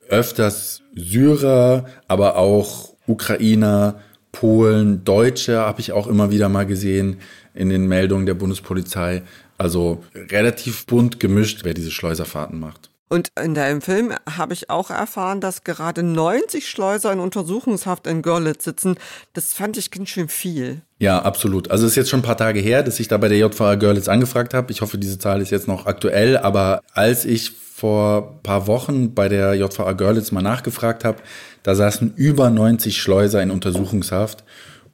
öfters 0.10 0.82
Syrer, 0.96 1.86
aber 2.08 2.38
auch 2.38 2.94
Ukrainer, 3.06 4.00
Polen, 4.32 5.04
Deutsche 5.04 5.60
habe 5.60 5.80
ich 5.80 5.92
auch 5.92 6.08
immer 6.08 6.32
wieder 6.32 6.50
mal 6.50 6.66
gesehen 6.66 7.18
in 7.54 7.70
den 7.70 7.88
Meldungen 7.88 8.26
der 8.26 8.34
Bundespolizei. 8.34 9.24
Also 9.58 10.04
relativ 10.14 10.86
bunt 10.86 11.20
gemischt, 11.20 11.62
wer 11.64 11.74
diese 11.74 11.92
Schleuserfahrten 11.92 12.60
macht. 12.60 12.92
Und 13.10 13.32
in 13.42 13.54
deinem 13.54 13.82
Film 13.82 14.14
habe 14.30 14.54
ich 14.54 14.70
auch 14.70 14.90
erfahren, 14.90 15.40
dass 15.40 15.64
gerade 15.64 16.04
90 16.04 16.70
Schleuser 16.70 17.14
in 17.14 17.20
Untersuchungshaft 17.20 18.06
in 18.06 18.22
Görlitz 18.22 18.66
sitzen. 18.66 18.98
Das 19.34 19.54
fand 19.54 19.78
ich 19.78 19.92
ganz 19.92 20.10
schön 20.10 20.28
viel. 20.28 20.82
Ja, 21.00 21.22
absolut. 21.22 21.72
Also 21.72 21.86
es 21.86 21.92
ist 21.92 21.96
jetzt 21.96 22.10
schon 22.10 22.20
ein 22.20 22.24
paar 22.24 22.38
Tage 22.38 22.60
her, 22.60 22.84
dass 22.84 23.00
ich 23.00 23.08
da 23.08 23.18
bei 23.18 23.30
der 23.30 23.38
JVA 23.38 23.76
Görlitz 23.76 24.10
angefragt 24.10 24.54
habe. 24.54 24.72
Ich 24.74 24.82
hoffe, 24.82 24.98
diese 24.98 25.20
Zahl 25.20 25.42
ist 25.42 25.52
jetzt 25.52 25.68
noch 25.70 25.86
aktuell. 25.86 26.38
Aber 26.38 26.82
als 26.94 27.24
ich 27.24 27.52
vor 27.52 28.42
paar 28.44 28.68
Wochen 28.68 29.14
bei 29.14 29.30
der 29.30 29.54
JVA 29.54 29.94
Görlitz 29.94 30.32
mal 30.32 30.42
nachgefragt 30.42 31.06
habe, 31.06 31.20
da 31.64 31.76
saßen 31.76 32.14
über 32.16 32.50
90 32.50 33.02
Schleuser 33.02 33.42
in 33.42 33.52
Untersuchungshaft. 33.52 34.44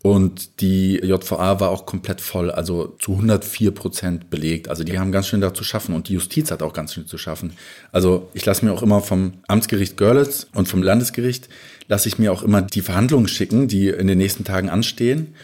Und 0.03 0.59
die 0.59 0.97
JVA 0.97 1.61
war 1.61 1.69
auch 1.69 1.85
komplett 1.85 2.19
voll, 2.19 2.51
also 2.51 2.93
zu 2.99 3.13
104 3.13 3.71
Prozent 3.71 4.29
belegt. 4.29 4.67
Also 4.67 4.83
die 4.83 4.99
haben 4.99 5.13
ganz 5.13 5.27
schön 5.27 5.39
da 5.39 5.53
zu 5.53 5.63
schaffen 5.63 5.95
und 5.95 6.09
die 6.09 6.13
Justiz 6.13 6.51
hat 6.51 6.61
auch 6.61 6.73
ganz 6.73 6.93
schön 6.93 7.07
zu 7.07 7.17
schaffen. 7.17 7.53
Also 7.93 8.27
ich 8.33 8.45
lasse 8.45 8.65
mir 8.65 8.73
auch 8.73 8.83
immer 8.83 8.99
vom 8.99 9.35
Amtsgericht 9.47 9.95
Görlitz 9.95 10.47
und 10.53 10.67
vom 10.67 10.83
Landesgericht, 10.83 11.47
lasse 11.87 12.09
ich 12.09 12.19
mir 12.19 12.33
auch 12.33 12.43
immer 12.43 12.61
die 12.61 12.81
Verhandlungen 12.81 13.29
schicken, 13.29 13.69
die 13.69 13.87
in 13.87 14.07
den 14.07 14.17
nächsten 14.17 14.43
Tagen 14.43 14.69
anstehen. 14.69 15.35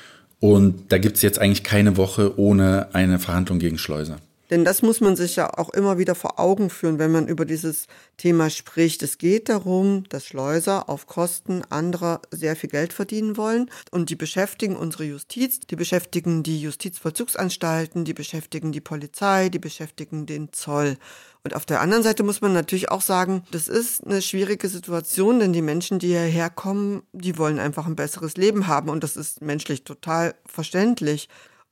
Und 0.41 0.91
da 0.91 0.97
gibt's 0.97 1.21
jetzt 1.21 1.39
eigentlich 1.39 1.63
keine 1.63 1.95
Woche 1.95 2.37
ohne 2.37 2.89
eine 2.91 3.17
Verhandlung 3.17 3.59
gegen 3.59 3.77
Schleuser. 3.77 4.17
Denn 4.49 4.65
das 4.65 4.81
muss 4.81 4.99
man 4.99 5.15
sich 5.15 5.35
ja 5.35 5.57
auch 5.57 5.69
immer 5.69 5.97
wieder 5.97 6.15
vor 6.15 6.39
Augen 6.39 6.69
führen, 6.69 6.97
wenn 6.97 7.11
man 7.11 7.27
über 7.27 7.45
dieses 7.45 7.85
Thema 8.17 8.49
spricht. 8.49 9.03
Es 9.03 9.17
geht 9.17 9.49
darum, 9.49 10.03
dass 10.09 10.25
Schleuser 10.25 10.89
auf 10.89 11.05
Kosten 11.05 11.63
anderer 11.69 12.21
sehr 12.31 12.55
viel 12.55 12.69
Geld 12.69 12.93
verdienen 12.93 13.37
wollen. 13.37 13.69
Und 13.91 14.09
die 14.09 14.15
beschäftigen 14.15 14.75
unsere 14.75 15.03
Justiz, 15.03 15.59
die 15.59 15.75
beschäftigen 15.75 16.43
die 16.43 16.61
Justizvollzugsanstalten, 16.61 18.05
die 18.05 18.13
beschäftigen 18.13 18.71
die 18.71 18.81
Polizei, 18.81 19.49
die 19.49 19.59
beschäftigen 19.59 20.25
den 20.25 20.51
Zoll. 20.51 20.97
Und 21.43 21.55
auf 21.55 21.65
der 21.65 21.79
anderen 21.79 22.03
Seite 22.03 22.23
muss 22.23 22.41
man 22.41 22.51
natürlich 22.51 22.91
auch 22.91 23.01
sagen, 23.01 23.43
das 23.51 23.67
ist 23.67 24.05
eine 24.05 24.21
schwierige 24.21 24.67
Situation, 24.67 25.39
denn 25.39 25.53
die 25.53 25.61
Menschen, 25.61 25.99
die 25.99 26.07
hierher 26.07 26.49
kommen, 26.49 27.03
die 27.13 27.37
wollen 27.37 27.59
einfach 27.59 27.85
ein 27.85 27.95
besseres 27.95 28.35
Leben 28.35 28.67
haben 28.67 28.89
und 28.89 29.03
das 29.03 29.15
ist 29.15 29.41
menschlich 29.41 29.83
total 29.85 30.35
verständlich. 30.45 31.29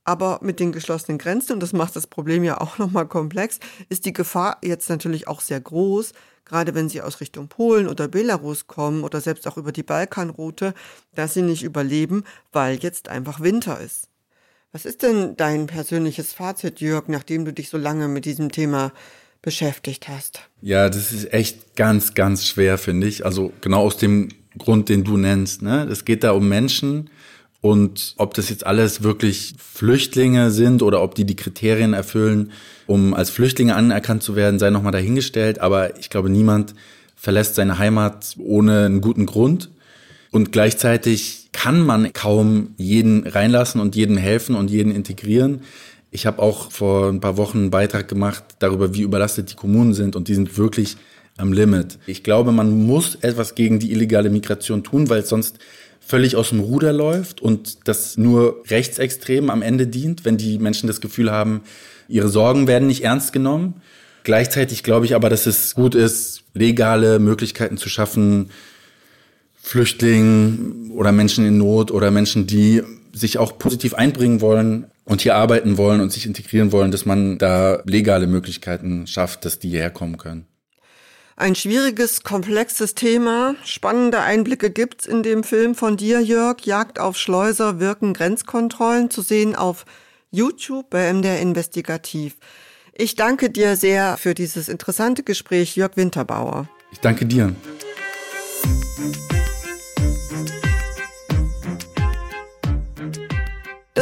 Aber 0.08 0.39
mit 0.41 0.62
den 0.62 0.72
geschlossenen 0.72 1.17
Grenzen, 1.17 1.52
und 1.52 1.60
das 1.60 1.74
macht 1.74 1.98
das 1.98 2.08
Problem 2.08 2.46
ja 2.46 2.62
auch 2.62 2.78
nochmal 2.80 3.08
komplex, 3.08 3.60
ist 3.89 4.06
die 4.06 4.13
Gefahr 4.13 4.58
jetzt 4.63 4.89
natürlich 4.89 5.28
auch 5.28 5.41
sehr 5.41 5.60
groß, 5.60 6.13
gerade 6.46 6.74
wenn 6.74 6.88
sie 6.88 7.02
aus 7.02 7.20
Richtung 7.20 7.50
Polen 7.50 7.89
oder 7.89 8.08
Belarus 8.08 8.67
kommen 8.67 9.04
oder 9.04 9.20
selbst 9.20 9.46
auch 9.48 9.58
über 9.58 9.74
die 9.74 9.84
Balkanroute, 9.84 10.74
dass 11.13 11.34
sie 11.34 11.41
nicht 11.41 11.62
überleben, 11.62 12.24
weil 12.54 12.78
jetzt 12.78 13.10
einfach 13.10 13.41
Winter 13.41 13.82
ist. 13.82 14.08
Was 14.72 14.86
ist 14.86 15.04
denn 15.04 15.36
dein 15.36 15.67
persönliches 15.67 16.32
Fazit, 16.32 16.80
Jörg, 16.80 17.10
nachdem 17.10 17.43
du 17.43 17.52
dich 17.52 17.70
so 17.70 17.78
lange 17.78 18.08
mit 18.08 18.24
diesem 18.24 18.50
Thema 18.50 18.93
beschäftigt 19.41 20.08
hast? 20.08 20.39
Ja, 20.62 20.88
das 20.88 21.12
ist 21.12 21.34
echt 21.34 21.76
ganz, 21.76 22.13
ganz 22.13 22.46
schwer, 22.46 22.78
finde 22.78 23.08
ich. 23.08 23.26
Also 23.26 23.52
genau 23.60 23.82
aus 23.82 23.98
dem 23.98 24.30
Grund, 24.58 24.88
den 24.88 25.04
du 25.04 25.17
nennst. 25.17 25.62
Ne? 25.62 25.84
Es 25.91 26.06
geht 26.06 26.24
da 26.24 26.32
um 26.32 26.48
Menschen, 26.48 27.10
und 27.62 28.13
ob 28.17 28.34
das 28.34 28.50
jetzt 28.50 28.65
alles 28.65 29.04
wirklich 29.04 29.56
Flüchtlinge 29.58 30.52
sind 30.52 30.84
oder 30.84 31.02
ob 31.02 31.15
die 31.15 31.26
die 31.26 31.36
Kriterien 31.36 31.93
erfüllen, 31.93 32.52
um 32.86 33.13
als 33.13 33.30
Flüchtlinge 33.30 33.76
anerkannt 33.76 34.24
zu 34.24 34.36
werden, 34.36 34.60
sei 34.60 34.70
nochmal 34.70 34.91
dahingestellt. 34.91 35.60
Aber 35.60 35.98
ich 36.00 36.10
glaube, 36.10 36.30
niemand 36.30 36.76
verlässt 37.15 37.56
seine 37.56 37.80
Heimat 37.80 38.36
ohne 38.38 38.86
einen 38.86 39.02
guten 39.02 39.26
Grund. 39.26 39.70
Und 40.32 40.52
gleichzeitig 40.52 41.50
kann 41.52 41.82
man 41.82 42.13
kaum 42.13 42.76
jeden 42.78 43.26
reinlassen 43.26 43.82
und 43.82 43.96
jedem 43.96 44.17
helfen 44.17 44.56
und 44.56 44.70
jeden 44.70 44.91
integrieren. 44.91 45.62
Ich 46.12 46.26
habe 46.26 46.41
auch 46.41 46.72
vor 46.72 47.10
ein 47.10 47.20
paar 47.20 47.38
Wochen 47.38 47.58
einen 47.58 47.70
Beitrag 47.72 48.08
gemacht 48.08 48.43
darüber, 48.60 48.93
wie 48.93 49.02
überlastet 49.02 49.52
die 49.52 49.56
Kommunen 49.56 49.93
sind 49.93 50.15
und 50.15 50.28
die 50.28 50.36
sind 50.36 50.58
wirklich 50.58 50.98
am 51.38 51.54
Limit. 51.54 52.00
Ich 52.08 52.24
glaube, 52.24 52.52
man 52.52 52.86
muss 52.86 53.15
etwas 53.15 53.56
gegen 53.56 53.80
die 53.80 53.91
illegale 53.91 54.30
Migration 54.30 54.84
tun, 54.84 55.10
weil 55.10 55.26
sonst 55.26 55.60
völlig 56.08 56.38
aus 56.38 56.50
dem 56.50 56.62
Ruder 56.62 56.93
läuft 56.93 57.41
und 57.41 57.88
das 57.88 58.17
nur 58.17 58.63
rechtsextrem 58.70 59.50
am 59.50 59.62
Ende 59.62 59.88
dient, 59.88 60.24
wenn 60.24 60.38
die 60.38 60.58
Menschen 60.58 60.88
das 60.88 61.02
Gefühl 61.02 61.32
haben, 61.32 61.62
ihre 62.08 62.30
Sorgen 62.30 62.65
werden 62.65 62.88
nicht 62.88 63.04
ernst 63.04 63.34
genommen. 63.34 63.82
Gleichzeitig 64.24 64.84
glaube 64.84 65.06
ich 65.06 65.15
aber, 65.15 65.30
dass 65.30 65.46
es 65.46 65.76
gut 65.76 65.96
ist, 65.96 66.43
legale 66.54 67.20
Möglichkeiten 67.20 67.78
zu 67.78 67.89
schaffen, 67.89 68.52
Flüchtlingen 69.62 70.91
oder 70.91 71.12
Menschen 71.12 71.46
in 71.46 71.58
Not 71.58 71.91
oder 71.91 72.10
Menschen, 72.10 72.48
die 72.48 72.84
sich 73.12 73.38
auch 73.38 73.58
positiv 73.58 73.93
einbringen 73.93 74.39
wollen 74.39 74.88
und 75.04 75.22
hier 75.22 75.36
arbeiten 75.36 75.78
wollen 75.78 76.00
und 76.00 76.13
sich 76.13 76.26
integrieren 76.26 76.72
wollen, 76.72 76.91
dass 76.91 77.06
man 77.06 77.38
da 77.38 77.82
legale 77.86 78.28
Möglichkeiten 78.28 79.08
schafft, 79.08 79.43
dass 79.43 79.60
die 79.60 79.70
hierher 79.70 79.89
kommen 79.89 80.17
können. 80.17 80.46
Ein 81.39 81.54
schwieriges, 81.54 82.23
komplexes 82.23 82.95
Thema. 82.95 83.54
Spannende 83.63 84.21
Einblicke 84.21 84.71
gibt's 84.71 85.06
in 85.06 85.21
dem 85.21 85.43
Film 85.43 85.76
von 85.76 85.95
dir, 85.95 86.19
Jörg. 86.19 86.65
Jagd 86.65 86.97
auf 86.97 87.15
Schleuser 87.15 87.80
wirken 87.80 88.15
Grenzkontrollen 88.15 89.12
zu 89.12 89.21
sehen 89.21 89.56
auf 89.56 89.86
YouTube 90.32 90.89
bei 90.89 91.13
MDR 91.13 91.39
Investigativ. 91.39 92.38
Ich 92.91 93.15
danke 93.15 93.52
dir 93.52 93.76
sehr 93.76 94.17
für 94.17 94.34
dieses 94.34 94.67
interessante 94.67 95.21
Gespräch, 95.21 95.76
Jörg 95.76 95.95
Winterbauer. 95.95 96.67
Ich 96.91 97.02
danke 97.02 97.28
dir. 97.28 97.56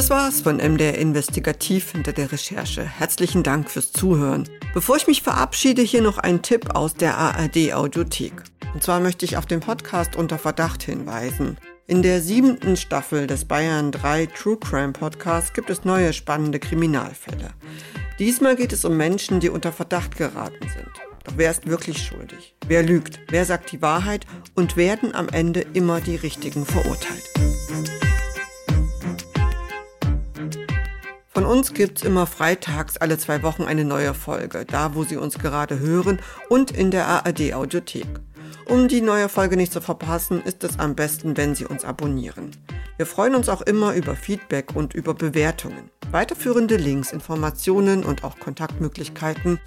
Das 0.05 0.11
war's 0.11 0.41
von 0.41 0.57
MDR 0.57 0.99
Investigativ 0.99 1.93
hinter 1.93 2.13
der 2.13 2.31
Recherche. 2.31 2.83
Herzlichen 2.83 3.41
Dank 3.41 3.71
fürs 3.71 3.91
Zuhören. 3.91 4.47
Bevor 4.75 4.97
ich 4.97 5.07
mich 5.07 5.23
verabschiede, 5.23 5.81
hier 5.81 6.03
noch 6.03 6.19
ein 6.19 6.43
Tipp 6.43 6.75
aus 6.75 6.93
der 6.93 7.17
ARD 7.17 7.73
Audiothek. 7.73 8.33
Und 8.75 8.83
zwar 8.83 8.99
möchte 8.99 9.25
ich 9.25 9.35
auf 9.35 9.47
den 9.47 9.61
Podcast 9.61 10.15
Unter 10.15 10.37
Verdacht 10.37 10.83
hinweisen. 10.83 11.57
In 11.87 12.03
der 12.03 12.21
siebten 12.21 12.77
Staffel 12.77 13.25
des 13.25 13.45
Bayern 13.45 13.91
3 13.91 14.27
True 14.27 14.57
Crime 14.59 14.93
Podcasts 14.93 15.53
gibt 15.53 15.71
es 15.71 15.85
neue 15.85 16.13
spannende 16.13 16.59
Kriminalfälle. 16.59 17.49
Diesmal 18.19 18.55
geht 18.55 18.73
es 18.73 18.85
um 18.85 18.95
Menschen, 18.95 19.39
die 19.39 19.49
unter 19.49 19.71
Verdacht 19.71 20.17
geraten 20.17 20.69
sind. 20.69 20.91
Doch 21.23 21.33
wer 21.35 21.49
ist 21.49 21.65
wirklich 21.65 21.97
schuldig? 21.97 22.53
Wer 22.67 22.83
lügt? 22.83 23.21
Wer 23.29 23.45
sagt 23.45 23.71
die 23.71 23.81
Wahrheit? 23.81 24.27
Und 24.53 24.77
werden 24.77 25.15
am 25.15 25.29
Ende 25.29 25.61
immer 25.73 25.99
die 25.99 26.15
Richtigen 26.15 26.63
verurteilt? 26.63 27.23
Von 31.35 31.45
uns 31.45 31.73
gibt's 31.73 32.01
immer 32.01 32.27
freitags 32.27 32.95
alle 32.95 33.17
zwei 33.17 33.43
Wochen 33.43 33.63
eine 33.63 33.83
neue 33.83 34.13
Folge, 34.13 34.63
da 34.63 34.95
wo 34.95 35.03
Sie 35.03 35.17
uns 35.17 35.37
gerade 35.37 35.79
hören 35.79 36.21
und 36.47 36.71
in 36.71 36.91
der 36.91 37.07
ARD 37.07 37.53
Audiothek. 37.53 38.07
Um 38.67 38.87
die 38.87 39.01
neue 39.01 39.27
Folge 39.27 39.57
nicht 39.57 39.73
zu 39.73 39.81
verpassen, 39.81 40.41
ist 40.41 40.63
es 40.63 40.79
am 40.79 40.95
besten, 40.95 41.35
wenn 41.35 41.53
Sie 41.53 41.65
uns 41.65 41.83
abonnieren. 41.83 42.51
Wir 42.95 43.05
freuen 43.05 43.35
uns 43.35 43.49
auch 43.49 43.61
immer 43.61 43.95
über 43.95 44.15
Feedback 44.15 44.77
und 44.77 44.93
über 44.93 45.13
Bewertungen. 45.13 45.91
Weiterführende 46.09 46.77
Links, 46.77 47.11
Informationen 47.11 48.05
und 48.05 48.23
auch 48.23 48.39
Kontaktmöglichkeiten 48.39 49.59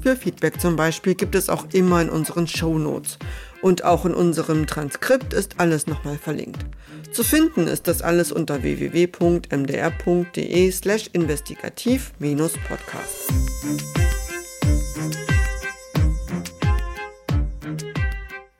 für 0.00 0.16
Feedback 0.16 0.58
zum 0.58 0.76
Beispiel 0.76 1.14
gibt 1.14 1.34
es 1.34 1.50
auch 1.50 1.66
immer 1.74 2.00
in 2.00 2.08
unseren 2.08 2.46
Show 2.46 2.78
Notes. 2.78 3.18
Und 3.62 3.84
auch 3.84 4.06
in 4.06 4.14
unserem 4.14 4.66
Transkript 4.66 5.34
ist 5.34 5.54
alles 5.58 5.86
nochmal 5.86 6.18
verlinkt. 6.18 6.64
Zu 7.12 7.22
finden 7.24 7.66
ist 7.66 7.88
das 7.88 8.02
alles 8.02 8.30
unter 8.32 8.62
www.mdr.de 8.62 10.70
slash 10.70 11.08
investigativ-podcast. 11.12 13.32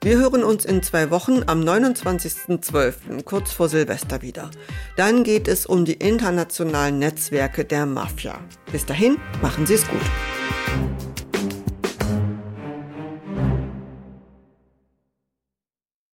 Wir 0.03 0.19
hören 0.19 0.45
uns 0.45 0.65
in 0.65 0.83
zwei 0.83 1.11
Wochen 1.11 1.43
am 1.47 1.61
29.12., 1.61 3.23
kurz 3.25 3.53
vor 3.53 3.69
Silvester 3.69 4.23
wieder. 4.23 4.51
Dann 4.97 5.25
geht 5.25 5.47
es 5.47 5.67
um 5.67 5.85
die 5.85 5.93
internationalen 5.93 6.99
Netzwerke 6.99 7.67
der 7.67 7.85
Mafia. 7.85 8.41
Bis 8.73 8.87
dahin, 8.87 9.19
machen 9.43 9.67
Sie 9.67 9.75
es 9.75 9.87
gut. 9.87 10.01